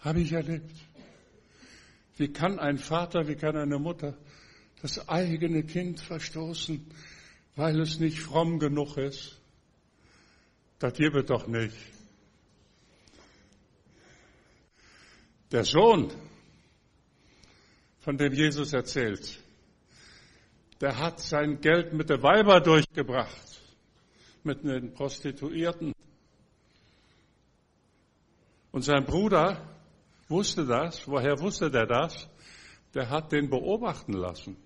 [0.00, 0.74] Habe ich erlebt.
[2.16, 4.16] Wie kann ein Vater, wie kann eine Mutter
[4.82, 6.84] das eigene Kind verstoßen,
[7.56, 9.40] weil es nicht fromm genug ist?
[10.78, 11.76] Das gibt doch nicht.
[15.50, 16.12] Der Sohn
[18.00, 19.42] von dem Jesus erzählt,
[20.80, 23.60] der hat sein Geld mit der Weiber durchgebracht,
[24.44, 25.92] mit den Prostituierten.
[28.70, 29.74] Und sein Bruder
[30.28, 31.08] wusste das.
[31.08, 32.28] Woher wusste der das?
[32.94, 34.56] Der hat den beobachten lassen.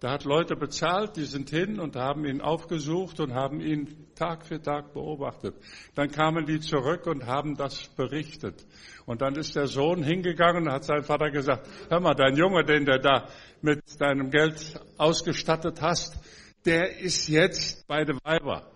[0.00, 4.46] Der hat Leute bezahlt, die sind hin und haben ihn aufgesucht und haben ihn Tag
[4.46, 5.56] für Tag beobachtet.
[5.96, 8.64] Dann kamen die zurück und haben das berichtet.
[9.06, 12.64] Und dann ist der Sohn hingegangen und hat seinem Vater gesagt, hör mal, dein Junge,
[12.64, 13.28] den du da
[13.60, 16.16] mit deinem Geld ausgestattet hast,
[16.64, 18.70] der ist jetzt bei den Weiber.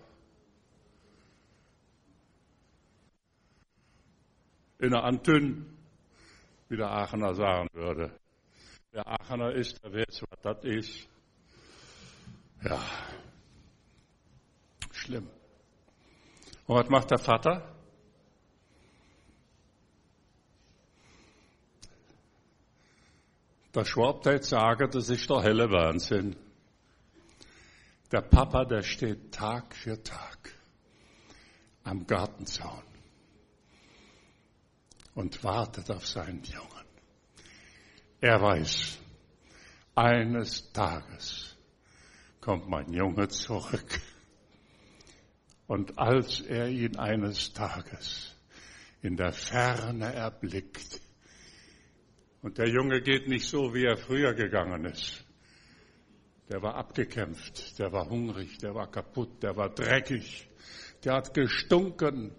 [4.79, 5.73] In der Antünn,
[6.67, 8.11] wie der Aachener sagen würde.
[8.93, 11.12] Der Aachener ist, der weiß, was das ist.
[12.63, 12.81] Ja,
[14.91, 15.29] schlimm.
[16.65, 17.73] Und was macht der Vater?
[23.75, 26.35] Der Schwab jetzt sagen, das ist der helle Wahnsinn.
[28.11, 30.53] Der Papa, der steht Tag für Tag
[31.83, 32.83] am Gartenzaun
[35.15, 36.85] und wartet auf seinen Jungen.
[38.21, 38.99] Er weiß,
[39.95, 41.52] eines Tages
[42.43, 44.01] kommt mein Junge zurück.
[45.65, 48.35] Und als er ihn eines Tages
[49.01, 50.99] in der Ferne erblickt,
[52.41, 55.23] und der Junge geht nicht so, wie er früher gegangen ist,
[56.49, 60.47] Der war abgekämpft, der war hungrig, der war kaputt, der war dreckig,
[61.03, 62.35] der hat gestunken.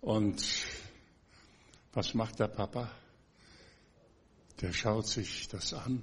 [0.00, 0.42] Und
[1.92, 2.90] was macht der Papa?
[4.60, 6.02] Der schaut sich das an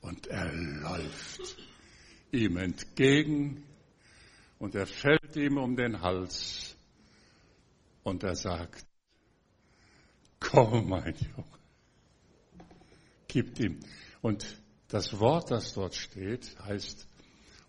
[0.00, 1.56] und er läuft
[2.30, 3.64] ihm entgegen
[4.58, 6.76] und er fällt ihm um den Hals
[8.02, 8.86] und er sagt,
[10.38, 11.58] komm mein Junge,
[13.26, 13.80] gibt ihm.
[14.22, 14.46] Und
[14.88, 17.06] das Wort, das dort steht, heißt,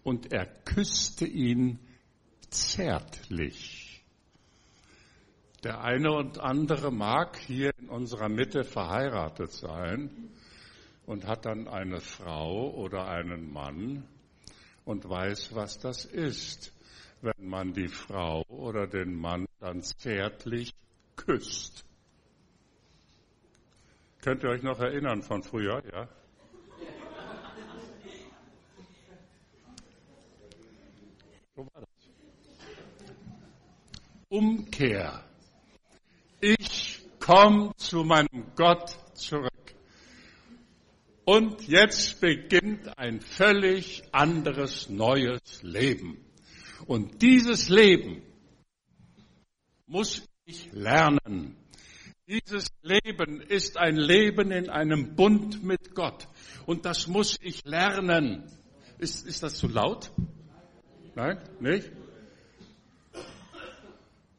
[0.03, 1.79] und er küsste ihn
[2.49, 3.86] zärtlich.
[5.63, 10.31] Der eine und andere mag hier in unserer Mitte verheiratet sein
[11.05, 14.03] und hat dann eine Frau oder einen Mann
[14.85, 16.71] und weiß, was das ist
[17.21, 20.73] wenn man die Frau oder den Mann dann zärtlich
[21.15, 21.83] küsst.
[24.21, 26.07] Könnt ihr euch noch erinnern von früher, ja?
[31.55, 31.89] So war das.
[34.29, 35.23] Umkehr.
[36.39, 39.51] Ich komme zu meinem Gott zurück.
[41.25, 46.23] Und jetzt beginnt ein völlig anderes, neues Leben.
[46.85, 48.21] Und dieses Leben
[49.87, 51.57] muss ich lernen.
[52.27, 56.27] Dieses Leben ist ein Leben in einem Bund mit Gott.
[56.65, 58.43] Und das muss ich lernen.
[58.99, 60.11] Ist, ist das zu laut?
[61.15, 61.91] Nein, nicht?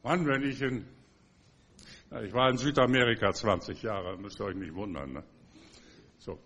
[0.01, 0.85] Wann, wenn ich in,
[2.11, 5.13] ich war in Südamerika 20 Jahre, müsst ihr euch nicht wundern.
[5.13, 5.23] Ne?
[6.17, 6.39] So.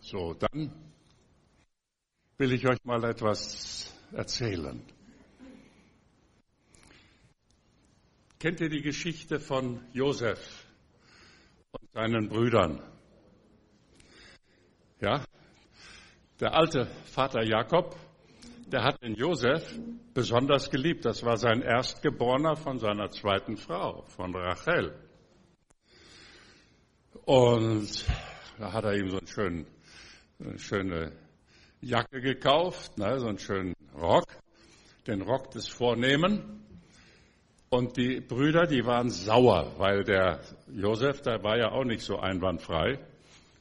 [0.00, 0.72] So, dann
[2.36, 4.82] will ich euch mal etwas erzählen.
[8.38, 10.66] Kennt ihr die Geschichte von Josef
[11.72, 12.80] und seinen Brüdern?
[15.00, 15.24] Ja,
[16.38, 17.96] der alte Vater Jakob,
[18.72, 19.78] der hat den Josef
[20.14, 21.04] besonders geliebt.
[21.04, 24.94] Das war sein Erstgeborener von seiner zweiten Frau, von Rachel.
[27.24, 28.04] Und
[28.58, 29.66] da hat er ihm so einen schönen,
[30.40, 31.12] eine schöne
[31.80, 34.26] Jacke gekauft, ne, so einen schönen Rock,
[35.06, 36.64] den Rock des Vornehmen.
[37.70, 40.40] Und die Brüder, die waren sauer, weil der
[40.72, 42.98] Josef, der war ja auch nicht so einwandfrei.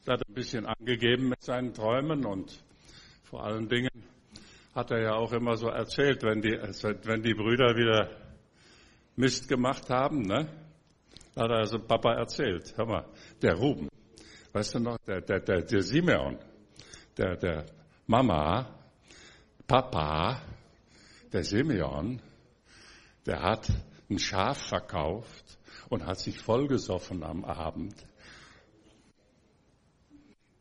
[0.05, 2.63] Er hat ein bisschen angegeben mit seinen Träumen und
[3.23, 3.89] vor allen Dingen
[4.77, 8.11] hat er ja auch immer so erzählt, wenn die, wenn die Brüder wieder
[9.15, 10.47] Mist gemacht haben, ne?
[11.35, 12.75] hat er also Papa erzählt.
[12.77, 13.05] Hör mal,
[13.41, 13.89] der Ruben,
[14.53, 16.37] weißt du noch, der, der, der, der Simeon,
[17.17, 17.65] der, der
[18.05, 18.67] Mama,
[19.65, 20.43] Papa,
[21.33, 22.21] der Simeon,
[23.25, 23.67] der hat
[24.11, 25.57] ein Schaf verkauft
[25.89, 27.95] und hat sich vollgesoffen am Abend.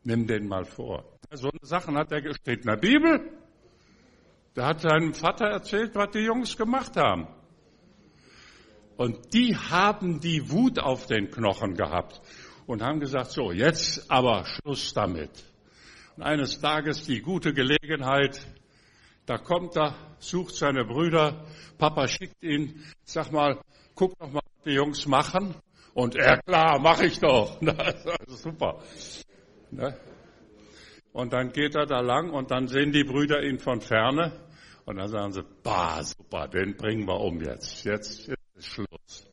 [0.03, 1.05] Nimm den mal vor.
[1.31, 3.36] So eine Sachen hat er steht in der Bibel.
[4.57, 7.27] Der hat seinem Vater erzählt, was die Jungs gemacht haben.
[8.97, 12.19] Und die haben die Wut auf den Knochen gehabt
[12.65, 15.29] und haben gesagt, so, jetzt aber Schluss damit.
[16.15, 18.47] Und eines Tages die gute Gelegenheit,
[19.27, 21.45] da kommt er, sucht seine Brüder,
[21.77, 23.61] Papa schickt ihn, sag mal,
[23.93, 25.53] guck doch mal, was die Jungs machen.
[25.93, 27.61] Und er, klar, mach ich doch.
[28.25, 28.79] super.
[29.69, 29.95] Ne?
[31.13, 34.46] Und dann geht er da lang und dann sehen die Brüder ihn von ferne
[34.87, 37.83] und dann sagen sie, bah, super, den bringen wir um jetzt.
[37.83, 39.29] Jetzt ist Schluss.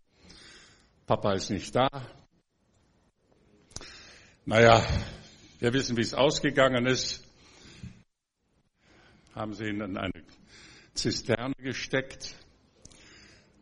[1.06, 1.88] Papa ist nicht da.
[4.44, 4.84] Naja,
[5.60, 7.24] wir wissen, wie es ausgegangen ist.
[9.32, 10.24] Haben sie ihn in eine
[10.92, 12.34] Zisterne gesteckt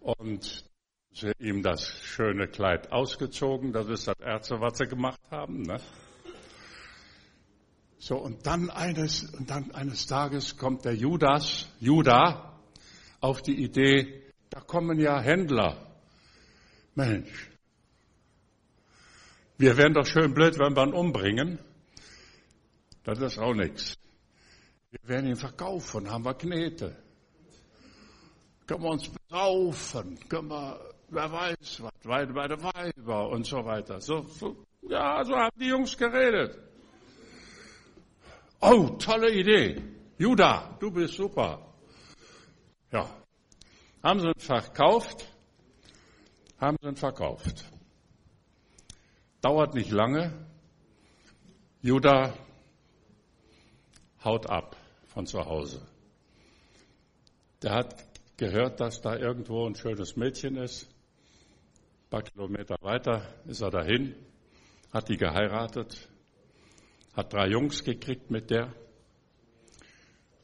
[0.00, 0.64] und
[1.12, 3.74] sie ihm das schöne Kleid ausgezogen.
[3.74, 5.60] Das ist das Erste, was sie gemacht haben.
[5.60, 5.78] Ne?
[8.02, 12.58] So, und dann eines, und dann eines Tages kommt der Judas, Judah,
[13.20, 15.86] auf die Idee, da kommen ja Händler.
[16.96, 17.48] Mensch,
[19.56, 21.60] wir wären doch schön blöd, wenn wir ihn umbringen.
[23.04, 23.96] Das ist auch nichts.
[24.90, 26.96] Wir werden ihn verkaufen, haben wir Knete.
[28.66, 34.00] Können wir uns besaufen, können wir, wer weiß was, bei der Weiber und so weiter.
[34.00, 34.56] So, so,
[34.88, 36.71] ja, so haben die Jungs geredet.
[38.64, 39.82] Oh, tolle Idee.
[40.18, 41.74] Judah, du bist super.
[42.92, 43.10] Ja.
[44.04, 45.26] Haben sie ihn verkauft?
[46.60, 47.64] Haben sie ihn verkauft.
[49.40, 50.32] Dauert nicht lange.
[51.80, 52.34] Judah
[54.24, 55.84] haut ab von zu Hause.
[57.62, 57.96] Der hat
[58.36, 60.84] gehört, dass da irgendwo ein schönes Mädchen ist.
[60.84, 64.14] Ein paar Kilometer weiter ist er dahin,
[64.92, 66.08] hat die geheiratet,
[67.12, 68.74] hat drei Jungs gekriegt mit der.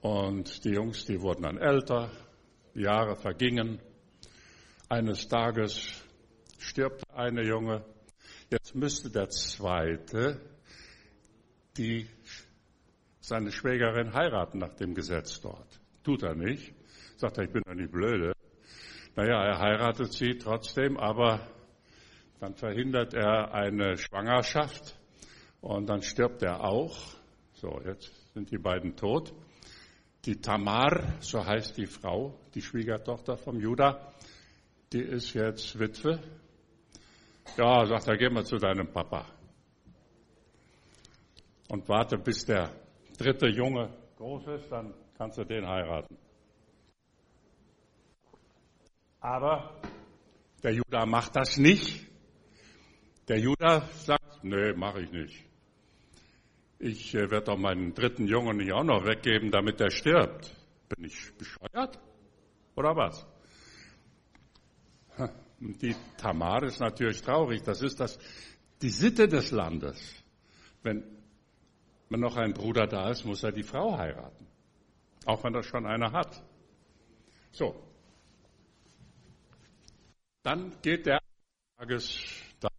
[0.01, 2.11] Und die Jungs, die wurden dann älter,
[2.75, 3.81] die Jahre vergingen.
[4.89, 6.03] Eines Tages
[6.59, 7.85] stirbt eine Junge.
[8.51, 10.41] Jetzt müsste der zweite
[11.77, 12.09] die
[13.21, 15.81] seine Schwägerin heiraten nach dem Gesetz dort.
[16.03, 16.75] Tut er nicht.
[17.17, 18.33] Sagt er, ich bin doch nicht blöde.
[19.15, 21.47] Naja, er heiratet sie trotzdem, aber
[22.41, 24.98] dann verhindert er eine Schwangerschaft
[25.61, 26.97] und dann stirbt er auch.
[27.55, 29.33] So, jetzt sind die beiden tot.
[30.25, 34.13] Die Tamar, so heißt die Frau, die Schwiegertochter vom Judah,
[34.93, 36.21] die ist jetzt Witwe.
[37.57, 39.27] Ja, sagt er, geh mal zu deinem Papa.
[41.69, 42.73] Und warte, bis der
[43.17, 46.17] dritte Junge groß ist, dann kannst du den heiraten.
[49.21, 49.81] Aber
[50.63, 52.07] der Judah macht das nicht.
[53.29, 55.48] Der Judah sagt, nee, mache ich nicht.
[56.79, 60.55] Ich äh, werde doch meinen dritten Jungen nicht auch noch weggeben, damit er stirbt.
[60.89, 61.99] Bin ich bescheuert?
[62.77, 63.27] Oder was?
[65.59, 67.63] Die Tamar ist natürlich traurig.
[67.63, 68.19] Das ist das,
[68.81, 69.99] die Sitte des Landes.
[70.83, 71.03] Wenn
[72.11, 74.47] wenn noch ein Bruder da ist, muss er die Frau heiraten.
[75.27, 76.43] Auch wenn er schon eine hat.
[77.53, 77.75] So.
[80.43, 81.21] Dann geht der
[81.77, 82.19] Tages
[82.61, 82.71] da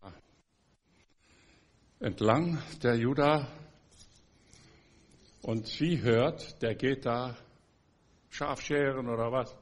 [2.00, 3.48] entlang, der Judah,
[5.42, 7.36] und sie hört, der geht da
[8.30, 9.56] Schafscheren oder was.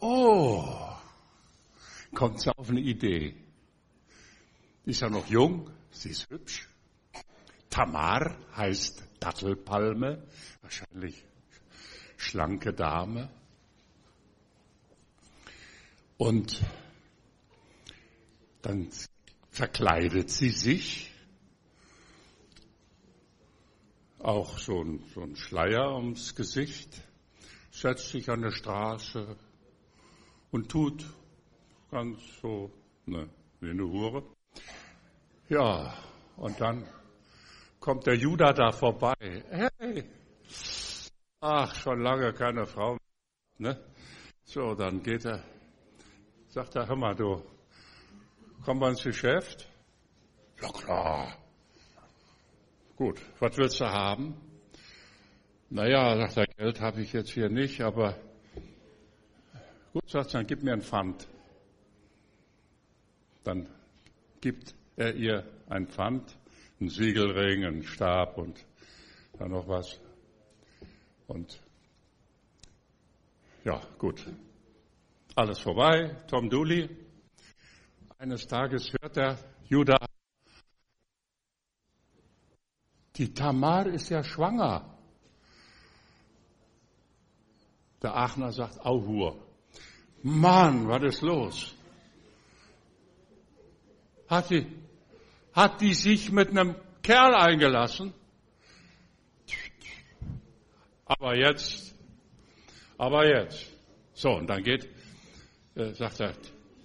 [0.00, 0.64] Oh,
[2.14, 3.34] kommt sie auf eine Idee.
[4.84, 6.68] Ist ja noch jung, sie ist hübsch.
[7.68, 10.26] Tamar heißt Dattelpalme,
[10.62, 11.24] wahrscheinlich
[12.16, 13.30] schlanke Dame.
[16.16, 16.62] Und
[18.62, 18.88] dann
[19.50, 21.07] verkleidet sie sich,
[24.20, 27.00] auch so ein, so ein Schleier ums Gesicht,
[27.70, 29.36] setzt sich an der Straße
[30.50, 31.04] und tut
[31.90, 32.70] ganz so
[33.06, 33.28] ne,
[33.60, 34.24] wie eine Hure.
[35.48, 35.94] Ja,
[36.36, 36.86] und dann
[37.80, 39.14] kommt der Judah da vorbei.
[39.20, 40.04] Hey,
[41.40, 42.98] ach, schon lange keine Frau.
[43.58, 43.80] Ne?
[44.44, 45.44] So, dann geht er,
[46.48, 47.42] sagt er, hör mal, du,
[48.64, 49.68] kommen wir ins Geschäft?
[50.60, 51.47] Ja klar.
[52.98, 54.34] Gut, was willst du haben?
[55.70, 58.18] Naja, sagt er, Geld habe ich jetzt hier nicht, aber
[59.92, 61.28] gut, sagt er, dann gib mir ein Pfand.
[63.44, 63.68] Dann
[64.40, 66.36] gibt er ihr ein Pfand
[66.80, 68.66] ein Siegelring, ein Stab und
[69.38, 70.00] dann noch was.
[71.28, 71.60] Und
[73.62, 74.26] ja, gut.
[75.36, 76.16] Alles vorbei.
[76.26, 76.88] Tom Dooley.
[78.18, 79.38] Eines Tages hört der
[79.68, 80.07] Judah,
[83.18, 84.98] die Tamar ist ja schwanger.
[88.02, 89.36] Der Aachener sagt, Auhur.
[90.22, 91.74] Mann, was ist los?
[94.28, 94.66] Hat die
[95.58, 98.14] hat die sich mit einem Kerl eingelassen.
[101.04, 101.94] Aber jetzt,
[102.96, 103.66] aber jetzt.
[104.12, 104.88] So, und dann geht,
[105.74, 106.34] äh, sagt er,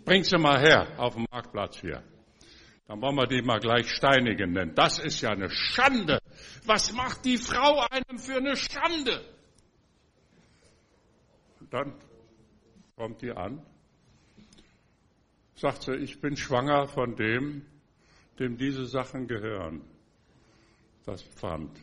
[0.05, 2.01] bring sie mal her auf dem Marktplatz hier.
[2.87, 6.19] Dann wollen wir die mal gleich steinigen, denn das ist ja eine Schande.
[6.65, 9.25] Was macht die Frau einem für eine Schande?
[11.69, 11.93] Dann
[12.95, 13.65] kommt die an,
[15.55, 17.65] sagt sie, ich bin schwanger von dem,
[18.39, 19.81] dem diese Sachen gehören.
[21.05, 21.77] Das Pfand,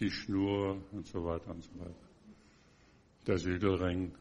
[0.00, 2.08] die Schnur und so weiter und so weiter.
[3.26, 4.14] Der Siegelring.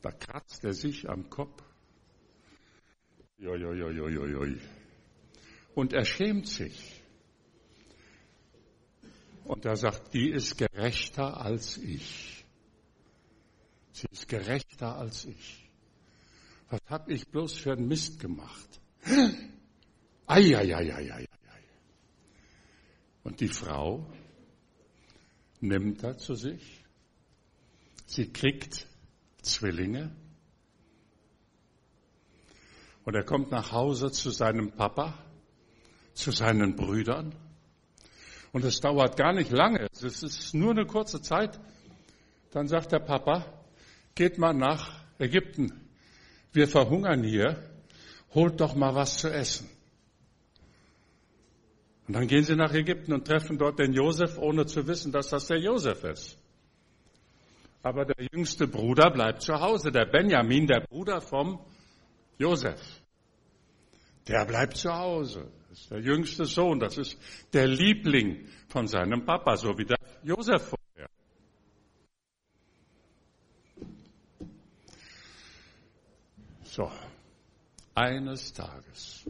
[0.00, 1.62] Da kratzt er sich am Kopf.
[3.38, 4.58] Joi,
[5.74, 6.93] Und er schämt sich.
[9.44, 12.44] Und er sagt, die ist gerechter als ich.
[13.92, 15.70] Sie ist gerechter als ich.
[16.70, 18.80] Was habe ich bloß für einen Mist gemacht?
[20.26, 21.26] Eieieiei.
[23.22, 24.10] Und die Frau
[25.60, 26.84] nimmt er zu sich.
[28.06, 28.86] Sie kriegt
[29.42, 30.14] Zwillinge.
[33.04, 35.18] Und er kommt nach Hause zu seinem Papa,
[36.14, 37.34] zu seinen Brüdern.
[38.54, 39.88] Und es dauert gar nicht lange.
[39.92, 41.58] Es ist nur eine kurze Zeit.
[42.52, 43.44] Dann sagt der Papa,
[44.14, 45.90] geht mal nach Ägypten.
[46.52, 47.58] Wir verhungern hier
[48.32, 49.68] holt doch mal was zu essen.
[52.06, 55.30] Und dann gehen sie nach Ägypten und treffen dort den Josef, ohne zu wissen, dass
[55.30, 56.38] das der Josef ist.
[57.82, 61.58] Aber der jüngste Bruder bleibt zu Hause, der Benjamin, der Bruder vom
[62.38, 62.80] Josef.
[64.28, 65.50] Der bleibt zu Hause.
[65.74, 67.18] Das ist der jüngste Sohn, das ist
[67.52, 71.10] der Liebling von seinem Papa, so wie der Josef vorher.
[76.62, 76.92] So,
[77.92, 79.28] eines Tages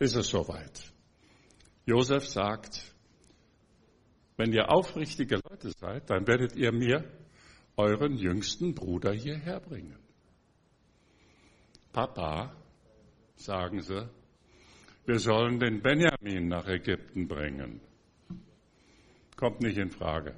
[0.00, 0.92] ist es soweit.
[1.84, 2.92] Josef sagt,
[4.36, 7.08] wenn ihr aufrichtige Leute seid, dann werdet ihr mir
[7.76, 10.00] euren jüngsten Bruder hierher bringen.
[11.92, 12.65] Papa,
[13.36, 14.08] sagen sie,
[15.04, 17.80] wir sollen den Benjamin nach Ägypten bringen.
[19.36, 20.34] Kommt nicht in Frage.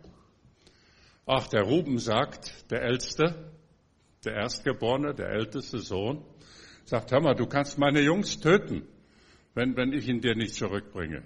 [1.27, 3.53] Ach, der Ruben sagt, der Älteste,
[4.25, 6.25] der Erstgeborene, der älteste Sohn,
[6.85, 8.87] sagt, hör mal, du kannst meine Jungs töten,
[9.55, 11.23] wenn, wenn ich ihn dir nicht zurückbringe.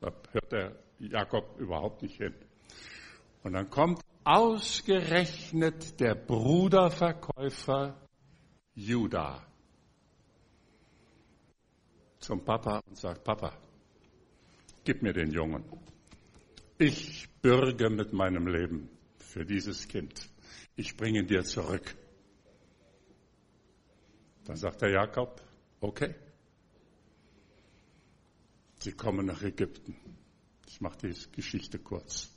[0.00, 2.34] Da hört der Jakob überhaupt nicht hin.
[3.42, 7.96] Und dann kommt ausgerechnet der Bruderverkäufer
[8.74, 9.46] Judah
[12.24, 13.52] zum Papa und sagt, Papa,
[14.82, 15.64] gib mir den Jungen.
[16.78, 20.28] Ich bürge mit meinem Leben für dieses Kind.
[20.74, 21.94] Ich bringe ihn dir zurück.
[24.46, 25.40] Dann sagt der Jakob,
[25.80, 26.14] okay.
[28.80, 29.96] Sie kommen nach Ägypten.
[30.66, 32.30] Ich mache die Geschichte kurz.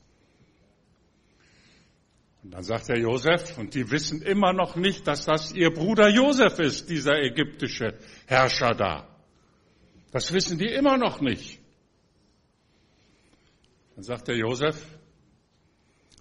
[2.43, 6.09] Und dann sagt der Josef, und die wissen immer noch nicht, dass das ihr Bruder
[6.09, 9.16] Josef ist, dieser ägyptische Herrscher da.
[10.17, 11.59] Das wissen die immer noch nicht.
[13.93, 14.97] Dann sagt der Josef,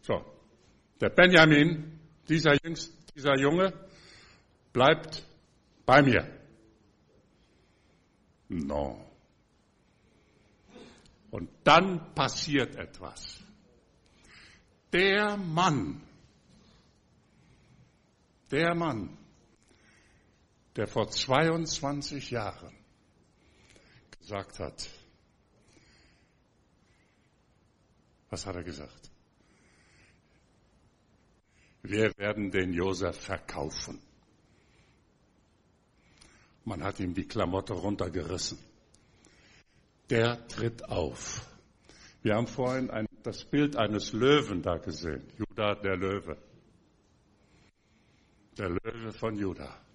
[0.02, 0.22] so,
[1.00, 3.72] der Benjamin, dieser, Jüngst, dieser Junge,
[4.70, 5.26] bleibt
[5.86, 6.30] bei mir.
[8.50, 9.02] No.
[11.30, 13.42] Und dann passiert etwas.
[14.92, 16.02] Der Mann,
[18.50, 19.16] der Mann,
[20.76, 22.75] der vor 22 Jahren
[24.26, 24.90] gesagt hat.
[28.28, 29.08] Was hat er gesagt?
[31.82, 34.02] Wir werden den Josef verkaufen.
[36.64, 38.58] Man hat ihm die Klamotte runtergerissen.
[40.10, 41.46] Der tritt auf.
[42.22, 45.22] Wir haben vorhin ein, das Bild eines Löwen da gesehen.
[45.38, 46.36] Judah, der Löwe.
[48.58, 49.85] Der Löwe von Judah.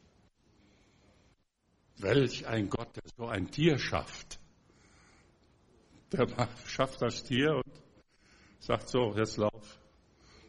[2.01, 4.39] Welch ein Gott, der so ein Tier schafft.
[6.11, 6.27] Der
[6.65, 7.73] schafft das Tier und
[8.59, 9.79] sagt so, jetzt lauf.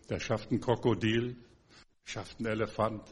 [0.08, 1.36] Der schafft ein Krokodil,
[2.04, 3.02] schafft einen Elefant.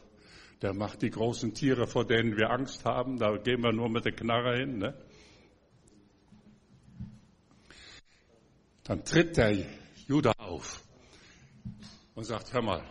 [0.61, 3.17] Der macht die großen Tiere, vor denen wir Angst haben.
[3.17, 4.77] Da gehen wir nur mit der Knarre hin.
[4.77, 4.93] Ne?
[8.83, 9.65] Dann tritt der
[10.07, 10.83] Judah auf
[12.15, 12.83] und sagt, hör mal,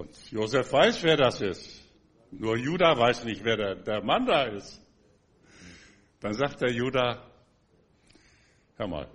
[0.00, 1.84] Und Josef weiß, wer das ist.
[2.30, 4.80] Nur Judah weiß nicht, wer der, der Mann da ist.
[6.20, 7.30] Dann sagt der Judah,
[8.76, 9.10] hör mal,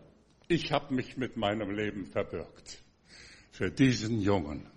[0.48, 2.84] ich habe mich mit meinem Leben verbürgt
[3.50, 4.70] für diesen Jungen.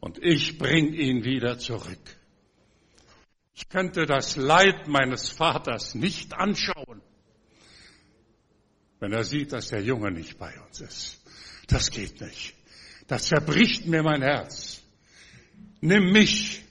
[0.00, 2.16] Und ich bring ihn wieder zurück.
[3.54, 7.02] Ich könnte das Leid meines Vaters nicht anschauen,
[8.98, 11.22] wenn er sieht, dass der Junge nicht bei uns ist.
[11.68, 12.56] Das geht nicht.
[13.10, 14.80] Das zerbricht mir mein Herz.
[15.80, 16.64] Nimm mich,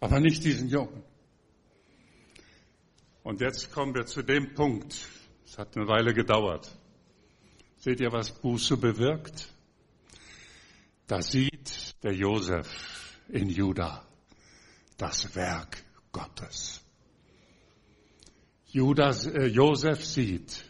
[0.00, 1.04] aber nicht diesen Jungen.
[3.22, 4.96] Und jetzt kommen wir zu dem Punkt.
[5.44, 6.74] Es hat eine Weile gedauert.
[7.76, 9.52] Seht ihr, was Buße bewirkt?
[11.06, 14.06] Da sieht der Josef in Juda
[14.96, 16.82] das Werk Gottes.
[18.68, 20.64] Judas, äh, Josef sieht,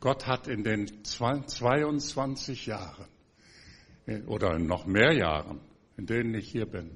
[0.00, 3.11] Gott hat in den 22 Jahren
[4.26, 5.60] oder in noch mehr Jahren,
[5.96, 6.90] in denen ich hier bin,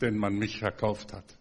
[0.00, 1.36] denen man mich verkauft hat.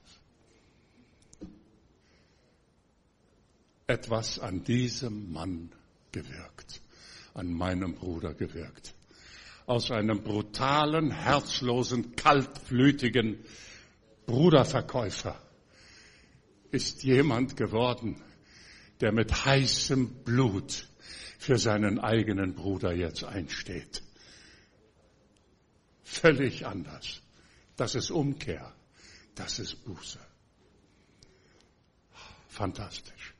[3.88, 5.72] Etwas an diesem Mann
[6.12, 6.82] gewirkt,
[7.34, 8.94] an meinem Bruder gewirkt.
[9.66, 13.40] Aus einem brutalen, herzlosen, kaltblütigen
[14.26, 15.40] Bruderverkäufer
[16.72, 18.22] ist jemand geworden,
[19.02, 20.88] der mit heißem Blut
[21.38, 24.04] für seinen eigenen Bruder jetzt einsteht
[26.12, 27.22] völlig anders.
[27.78, 28.74] Das ist Umkehr.
[29.36, 30.20] Das ist Buße.
[32.50, 33.34] Fantastisch.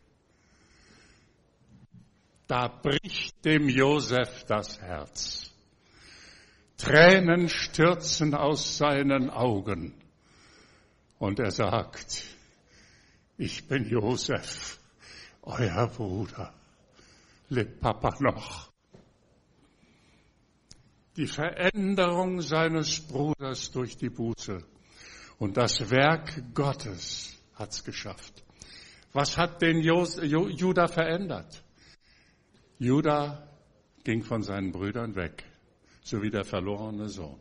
[2.48, 5.52] Da bricht dem Josef das Herz.
[6.78, 9.94] Tränen stürzen aus seinen Augen.
[11.20, 12.24] Und er sagt,
[13.38, 14.80] ich bin Josef
[15.44, 16.54] euer Bruder.
[17.50, 18.71] Lebt Papa noch?
[21.18, 24.64] Die Veränderung seines Bruders durch die Buße
[25.40, 28.44] und das Werk Gottes hat's geschafft.
[29.12, 31.64] Was hat den Judah verändert?
[32.80, 33.46] Judah
[34.04, 35.44] ging von seinen Brüdern weg,
[36.02, 37.40] so wie der verlorene Sohn.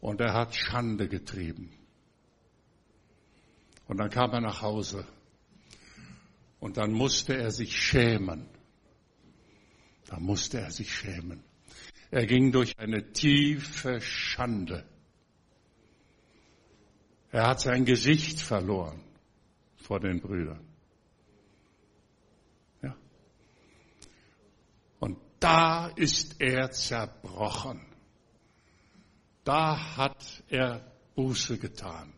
[0.00, 1.72] Und er hat Schande getrieben.
[3.86, 5.06] Und dann kam er nach Hause.
[6.58, 8.48] Und dann musste er sich schämen.
[10.06, 11.44] Da musste er sich schämen.
[12.10, 14.84] Er ging durch eine tiefe Schande.
[17.30, 19.00] Er hat sein Gesicht verloren
[19.76, 20.66] vor den Brüdern.
[22.82, 22.96] Ja.
[24.98, 27.86] Und da ist er zerbrochen.
[29.44, 32.12] Da hat er Buße getan.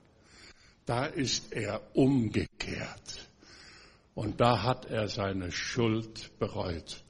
[0.86, 3.28] Da ist er umgekehrt.
[4.14, 7.04] Und da hat er seine Schuld bereut.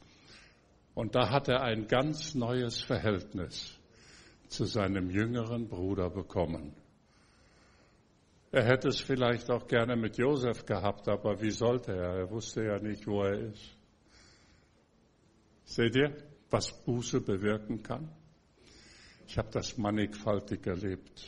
[0.95, 3.79] Und da hat er ein ganz neues Verhältnis
[4.49, 6.75] zu seinem jüngeren Bruder bekommen.
[8.51, 12.17] Er hätte es vielleicht auch gerne mit Josef gehabt, aber wie sollte er?
[12.17, 13.77] Er wusste ja nicht, wo er ist.
[15.65, 16.15] Seht ihr,
[16.51, 18.11] was Buße bewirken kann?
[19.27, 21.25] Ich habe das mannigfaltig erlebt.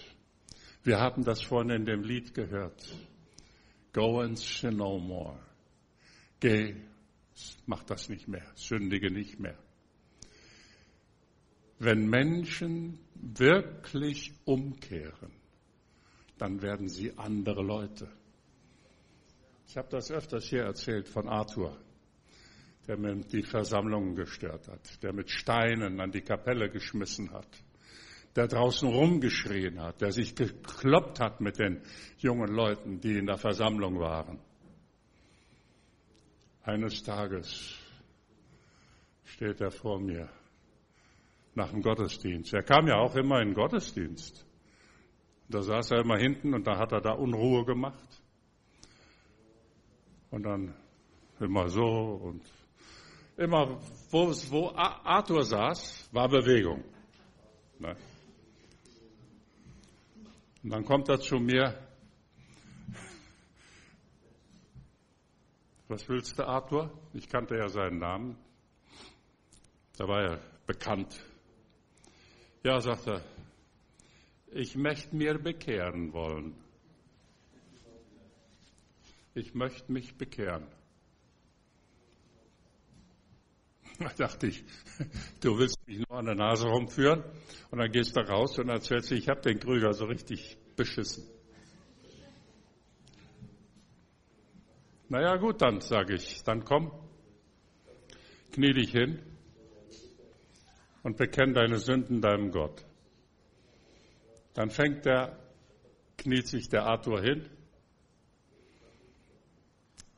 [0.82, 2.94] Wir haben das vorhin in dem Lied gehört.
[3.94, 5.38] Go and sin no more.
[6.40, 6.74] Geh,
[7.66, 9.58] mach das nicht mehr, sündige nicht mehr.
[11.78, 15.32] Wenn Menschen wirklich umkehren,
[16.38, 18.08] dann werden sie andere Leute.
[19.66, 21.76] Ich habe das öfters hier erzählt von Arthur,
[22.86, 27.48] der mir die Versammlungen gestört hat, der mit Steinen an die Kapelle geschmissen hat,
[28.36, 31.80] der draußen rumgeschrien hat, der sich gekloppt hat mit den
[32.18, 34.38] jungen Leuten, die in der Versammlung waren.
[36.64, 37.76] Eines Tages
[39.24, 40.30] steht er vor mir
[41.54, 42.54] nach dem Gottesdienst.
[42.54, 44.46] Er kam ja auch immer in den Gottesdienst.
[45.48, 48.22] Da saß er immer hinten und da hat er da Unruhe gemacht.
[50.30, 50.74] Und dann
[51.38, 52.42] immer so und
[53.36, 53.78] immer,
[54.10, 56.82] wo, wo Arthur saß, war Bewegung.
[57.78, 57.94] Ne?
[60.62, 61.78] Und dann kommt er zu mir.
[65.88, 66.90] Was willst du, Arthur?
[67.12, 68.38] Ich kannte ja seinen Namen.
[69.96, 71.22] Da war er bekannt.
[72.62, 73.22] Ja, sagt er,
[74.52, 76.54] ich möchte mir bekehren wollen.
[79.34, 80.66] Ich möchte mich bekehren.
[83.98, 84.64] Da dachte ich,
[85.40, 87.22] du willst mich nur an der Nase rumführen
[87.70, 91.24] und dann gehst du raus und erzählst ich habe den Krüger so richtig beschissen.
[95.08, 96.90] Naja gut, dann sage ich, dann komm,
[98.52, 99.20] knie dich hin
[101.02, 102.84] und bekenn deine Sünden deinem Gott.
[104.54, 105.38] Dann fängt der,
[106.16, 107.48] kniet sich der Arthur hin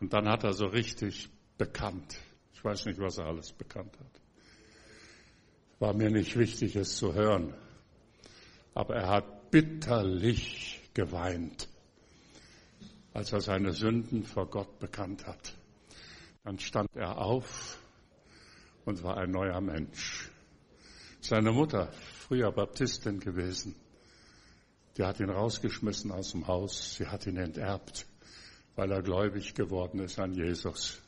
[0.00, 2.20] und dann hat er so richtig bekannt.
[2.54, 4.20] Ich weiß nicht, was er alles bekannt hat.
[5.78, 7.54] War mir nicht wichtig, es zu hören.
[8.74, 11.68] Aber er hat bitterlich geweint,
[13.16, 15.56] als er seine Sünden vor Gott bekannt hat.
[16.44, 17.78] Dann stand er auf
[18.84, 20.30] und war ein neuer Mensch.
[21.20, 23.74] Seine Mutter, früher Baptistin gewesen,
[24.98, 28.06] die hat ihn rausgeschmissen aus dem Haus, sie hat ihn enterbt,
[28.74, 31.00] weil er gläubig geworden ist an Jesus.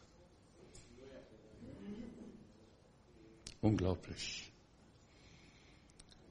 [3.61, 4.51] Unglaublich.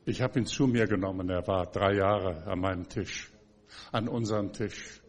[0.05, 3.32] Ich habe ihn zu mir genommen, er war drei Jahre an meinem Tisch,
[3.91, 5.01] an unserem Tisch.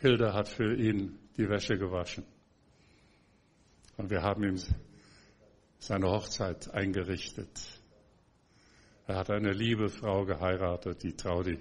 [0.00, 2.24] Hilde hat für ihn die Wäsche gewaschen.
[3.96, 4.56] Und wir haben ihm
[5.78, 7.60] seine Hochzeit eingerichtet.
[9.06, 11.58] Er hat eine liebe Frau geheiratet, die Traudi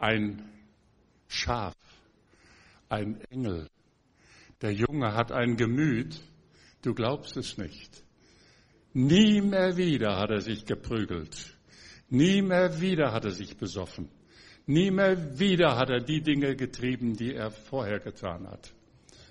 [0.00, 0.42] ein
[1.28, 1.76] Schaf,
[2.88, 3.68] ein Engel.
[4.62, 6.20] Der Junge hat ein Gemüt,
[6.82, 8.02] du glaubst es nicht.
[8.92, 11.56] Nie mehr wieder hat er sich geprügelt.
[12.08, 14.08] Nie mehr wieder hat er sich besoffen.
[14.70, 18.72] Nie mehr wieder hat er die Dinge getrieben, die er vorher getan hat.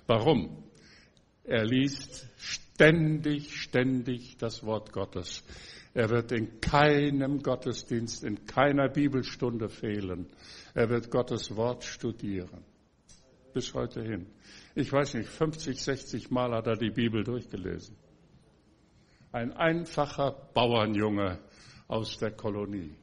[0.06, 0.64] Warum?
[1.44, 5.42] Er liest ständig, ständig das Wort Gottes.
[5.94, 10.26] Er wird in keinem Gottesdienst, in keiner Bibelstunde fehlen.
[10.74, 12.62] Er wird Gottes Wort studieren.
[13.54, 14.26] Bis heute hin.
[14.74, 17.96] Ich weiß nicht, 50, 60 Mal hat er die Bibel durchgelesen.
[19.32, 21.38] Ein einfacher Bauernjunge
[21.88, 22.99] aus der Kolonie.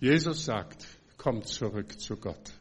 [0.00, 0.86] Jesus sagt,
[1.16, 2.52] komm zurück zu Gott.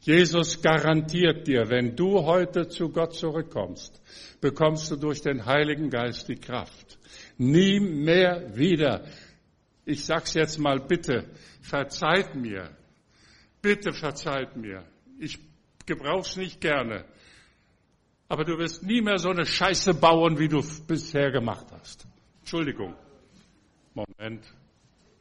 [0.00, 4.00] Jesus garantiert dir, wenn du heute zu Gott zurückkommst,
[4.40, 6.98] bekommst du durch den Heiligen Geist die Kraft.
[7.36, 9.04] Nie mehr wieder.
[9.84, 11.28] Ich sag's jetzt mal bitte,
[11.60, 12.70] verzeiht mir.
[13.60, 14.84] Bitte verzeiht mir.
[15.18, 15.38] Ich
[15.84, 17.04] gebrauch's nicht gerne.
[18.28, 22.06] Aber du wirst nie mehr so eine Scheiße bauen, wie du bisher gemacht hast.
[22.40, 22.94] Entschuldigung.
[23.94, 24.44] Moment.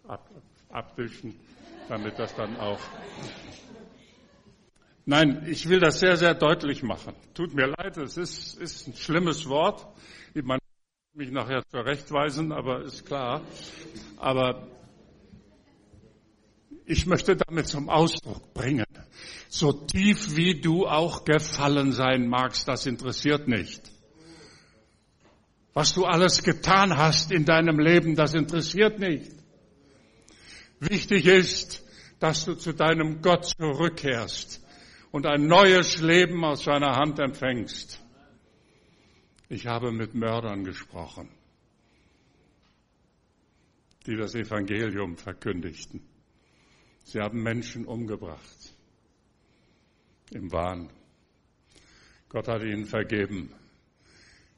[0.07, 0.29] Ab,
[0.77, 1.35] abwischen,
[1.89, 2.79] damit das dann auch.
[5.05, 7.15] Nein, ich will das sehr, sehr deutlich machen.
[7.33, 9.87] Tut mir leid, es ist, ist ein schlimmes Wort.
[10.33, 10.59] Man
[11.13, 13.41] mich nachher zurechtweisen, aber ist klar.
[14.17, 14.67] Aber
[16.85, 18.85] ich möchte damit zum Ausdruck bringen,
[19.49, 23.81] so tief wie du auch gefallen sein magst, das interessiert nicht.
[25.73, 29.31] Was du alles getan hast in deinem Leben, das interessiert nicht.
[30.79, 31.83] Wichtig ist,
[32.19, 34.63] dass du zu deinem Gott zurückkehrst
[35.11, 38.01] und ein neues Leben aus seiner Hand empfängst.
[39.49, 41.29] Ich habe mit Mördern gesprochen,
[44.05, 46.01] die das Evangelium verkündigten.
[47.03, 48.75] Sie haben Menschen umgebracht
[50.31, 50.89] im Wahn.
[52.29, 53.53] Gott hat ihnen vergeben.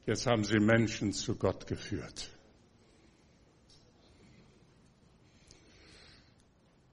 [0.06, 2.30] Jetzt haben sie Menschen zu Gott geführt.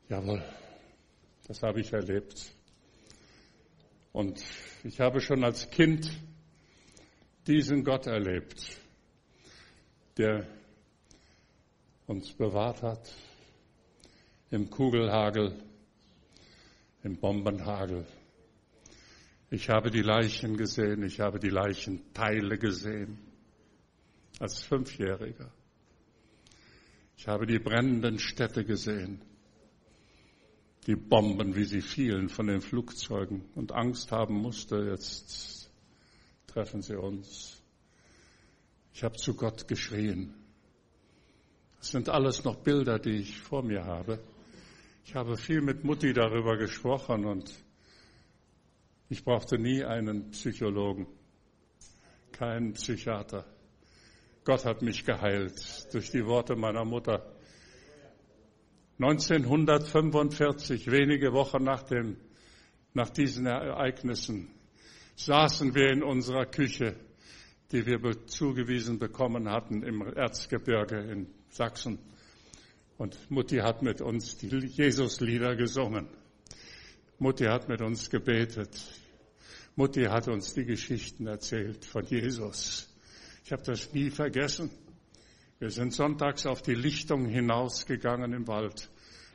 [0.10, 0.42] Jawohl,
[1.48, 2.54] das habe ich erlebt.
[4.14, 4.42] Und
[4.86, 6.10] ich habe schon als Kind
[7.46, 8.78] diesen Gott erlebt,
[10.16, 10.48] der
[12.06, 13.14] uns bewahrt hat
[14.50, 15.62] im Kugelhagel,
[17.04, 18.06] im Bombenhagel.
[19.50, 23.20] Ich habe die Leichen gesehen, ich habe die Leichenteile gesehen
[24.40, 25.52] als Fünfjähriger.
[27.18, 29.22] Ich habe die brennenden Städte gesehen
[30.88, 35.70] die Bomben, wie sie fielen von den Flugzeugen und Angst haben musste, jetzt
[36.48, 37.62] treffen sie uns.
[38.94, 40.34] Ich habe zu Gott geschrien.
[41.78, 44.20] Das sind alles noch Bilder, die ich vor mir habe.
[45.06, 47.54] Ich habe viel mit Mutti darüber gesprochen und
[49.10, 51.06] ich brauchte nie einen Psychologen,
[52.32, 53.46] keinen Psychiater.
[54.46, 57.37] Gott hat mich geheilt durch die Worte meiner Mutter.
[59.00, 62.18] 1945, wenige Wochen nach, dem,
[62.94, 64.50] nach diesen Ereignissen,
[65.16, 66.96] saßen wir in unserer Küche,
[67.72, 72.00] die wir zugewiesen bekommen hatten im Erzgebirge in Sachsen.
[72.98, 76.08] Und Mutti hat mit uns die Jesuslieder gesungen.
[77.20, 78.84] Mutti hat mit uns gebetet.
[79.76, 82.90] Mutti hat uns die Geschichten erzählt von Jesus.
[83.46, 84.72] Ich habe das nie vergessen.
[85.60, 88.90] Wir sind sonntags auf die Lichtung hinausgegangen im Wald,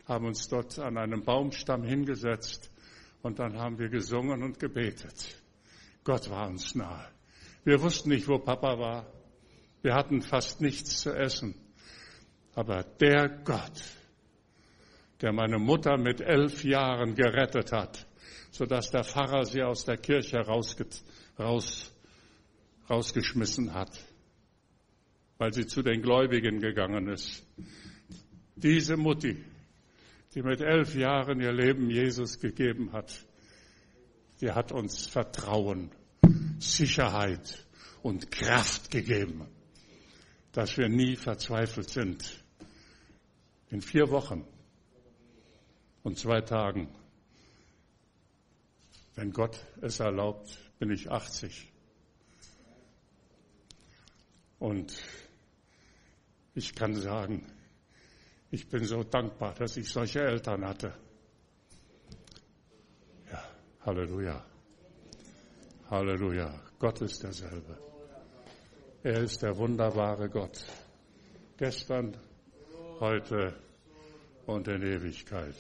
[0.07, 2.71] haben uns dort an einem Baumstamm hingesetzt
[3.23, 5.43] und dann haben wir gesungen und gebetet.
[6.05, 7.09] Gott war uns nahe.
[7.65, 9.07] Wir wussten nicht, wo Papa war.
[9.83, 11.55] Wir hatten fast nichts zu essen.
[12.55, 13.83] Aber der Gott,
[15.21, 18.07] der meine Mutter mit elf Jahren gerettet hat,
[18.53, 20.87] sodass der Pfarrer sie aus der Kirche rausge
[21.39, 21.93] raus,
[22.91, 23.99] rausgeschmissen hat,
[25.43, 27.45] weil sie zu den Gläubigen gegangen ist.
[28.55, 29.45] Diese Mutti,
[30.33, 33.27] die mit elf Jahren ihr Leben Jesus gegeben hat,
[34.41, 35.91] die hat uns Vertrauen,
[36.61, 37.67] Sicherheit
[38.05, 39.49] und Kraft gegeben,
[40.53, 42.45] dass wir nie verzweifelt sind.
[43.71, 44.45] In vier Wochen
[46.05, 46.89] und zwei Tagen,
[49.17, 51.69] wenn Gott es erlaubt, bin ich 80.
[54.61, 54.97] Und
[56.55, 57.47] ich kann sagen,
[58.51, 60.93] ich bin so dankbar, dass ich solche Eltern hatte.
[63.31, 63.43] Ja,
[63.87, 64.45] Halleluja.
[65.89, 66.61] Halleluja.
[66.79, 67.79] Gott ist derselbe.
[69.03, 70.65] Er ist der wunderbare Gott.
[71.57, 72.17] Gestern,
[73.01, 73.55] heute
[74.47, 75.55] und in Ewigkeit.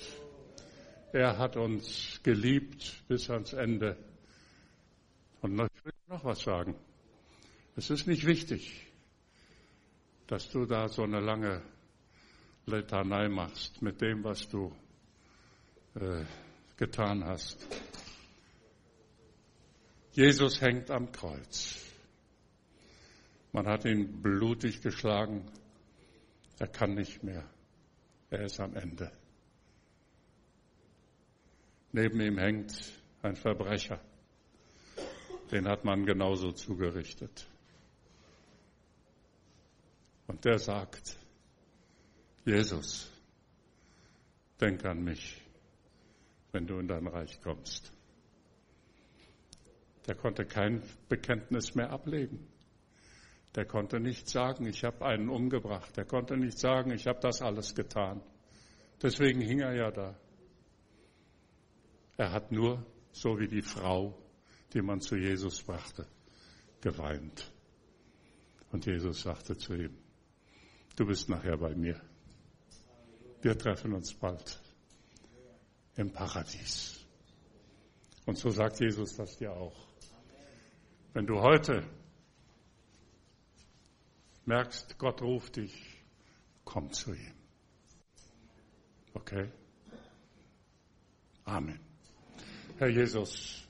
[1.12, 3.96] Er hat uns geliebt bis ans Ende.
[5.40, 6.74] Und ich will noch was sagen.
[7.76, 8.91] Es ist nicht wichtig,
[10.32, 11.60] dass du da so eine lange
[12.64, 14.74] Letanei machst mit dem, was du
[15.94, 16.24] äh,
[16.78, 17.58] getan hast.
[20.12, 21.84] Jesus hängt am Kreuz.
[23.52, 25.44] Man hat ihn blutig geschlagen.
[26.58, 27.44] Er kann nicht mehr.
[28.30, 29.12] Er ist am Ende.
[31.92, 32.72] Neben ihm hängt
[33.20, 34.00] ein Verbrecher.
[35.50, 37.46] Den hat man genauso zugerichtet.
[40.26, 41.16] Und der sagt,
[42.44, 43.10] Jesus,
[44.60, 45.40] denk an mich,
[46.52, 47.92] wenn du in dein Reich kommst.
[50.06, 52.48] Der konnte kein Bekenntnis mehr ablegen.
[53.54, 55.96] Der konnte nicht sagen, ich habe einen umgebracht.
[55.96, 58.22] Der konnte nicht sagen, ich habe das alles getan.
[59.02, 60.16] Deswegen hing er ja da.
[62.16, 64.18] Er hat nur, so wie die Frau,
[64.72, 66.06] die man zu Jesus brachte,
[66.80, 67.52] geweint.
[68.70, 70.01] Und Jesus sagte zu ihm,
[70.96, 72.00] du bist nachher bei mir.
[73.40, 74.60] Wir treffen uns bald
[75.96, 77.04] im Paradies.
[78.24, 79.88] Und so sagt Jesus das dir auch.
[81.12, 81.84] Wenn du heute
[84.44, 86.02] merkst, Gott ruft dich,
[86.64, 87.34] komm zu ihm.
[89.14, 89.50] Okay?
[91.44, 91.80] Amen.
[92.78, 93.68] Herr Jesus,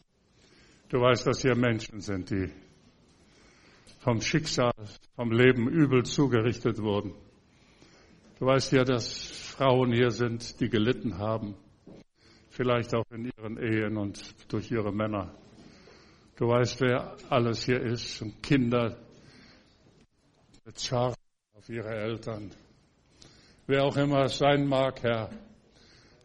[0.89, 2.51] du weißt, dass hier Menschen sind, die
[4.03, 4.73] vom Schicksal,
[5.15, 7.15] vom Leben übel zugerichtet wurden.
[8.41, 9.07] Du weißt ja, dass
[9.57, 11.55] Frauen hier sind, die gelitten haben,
[12.49, 14.21] vielleicht auch in ihren Ehen und
[14.53, 15.33] durch ihre Männer.
[16.35, 18.99] Du weißt, wer alles hier ist und Kinder
[20.65, 21.15] mit scharf
[21.55, 22.51] auf ihre Eltern.
[23.69, 25.31] Wer auch immer es sein mag, Herr,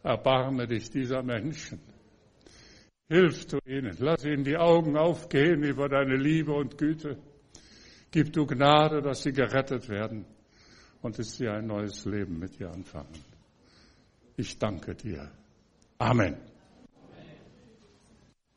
[0.01, 1.79] erbarme dich dieser Menschen.
[3.07, 7.17] Hilf du ihnen, lass ihnen die Augen aufgehen über deine Liebe und Güte.
[8.17, 10.25] Gib du Gnade, dass sie gerettet werden
[11.03, 13.13] und dass sie ein neues Leben mit dir anfangen.
[14.35, 15.29] Ich danke dir.
[15.99, 16.35] Amen.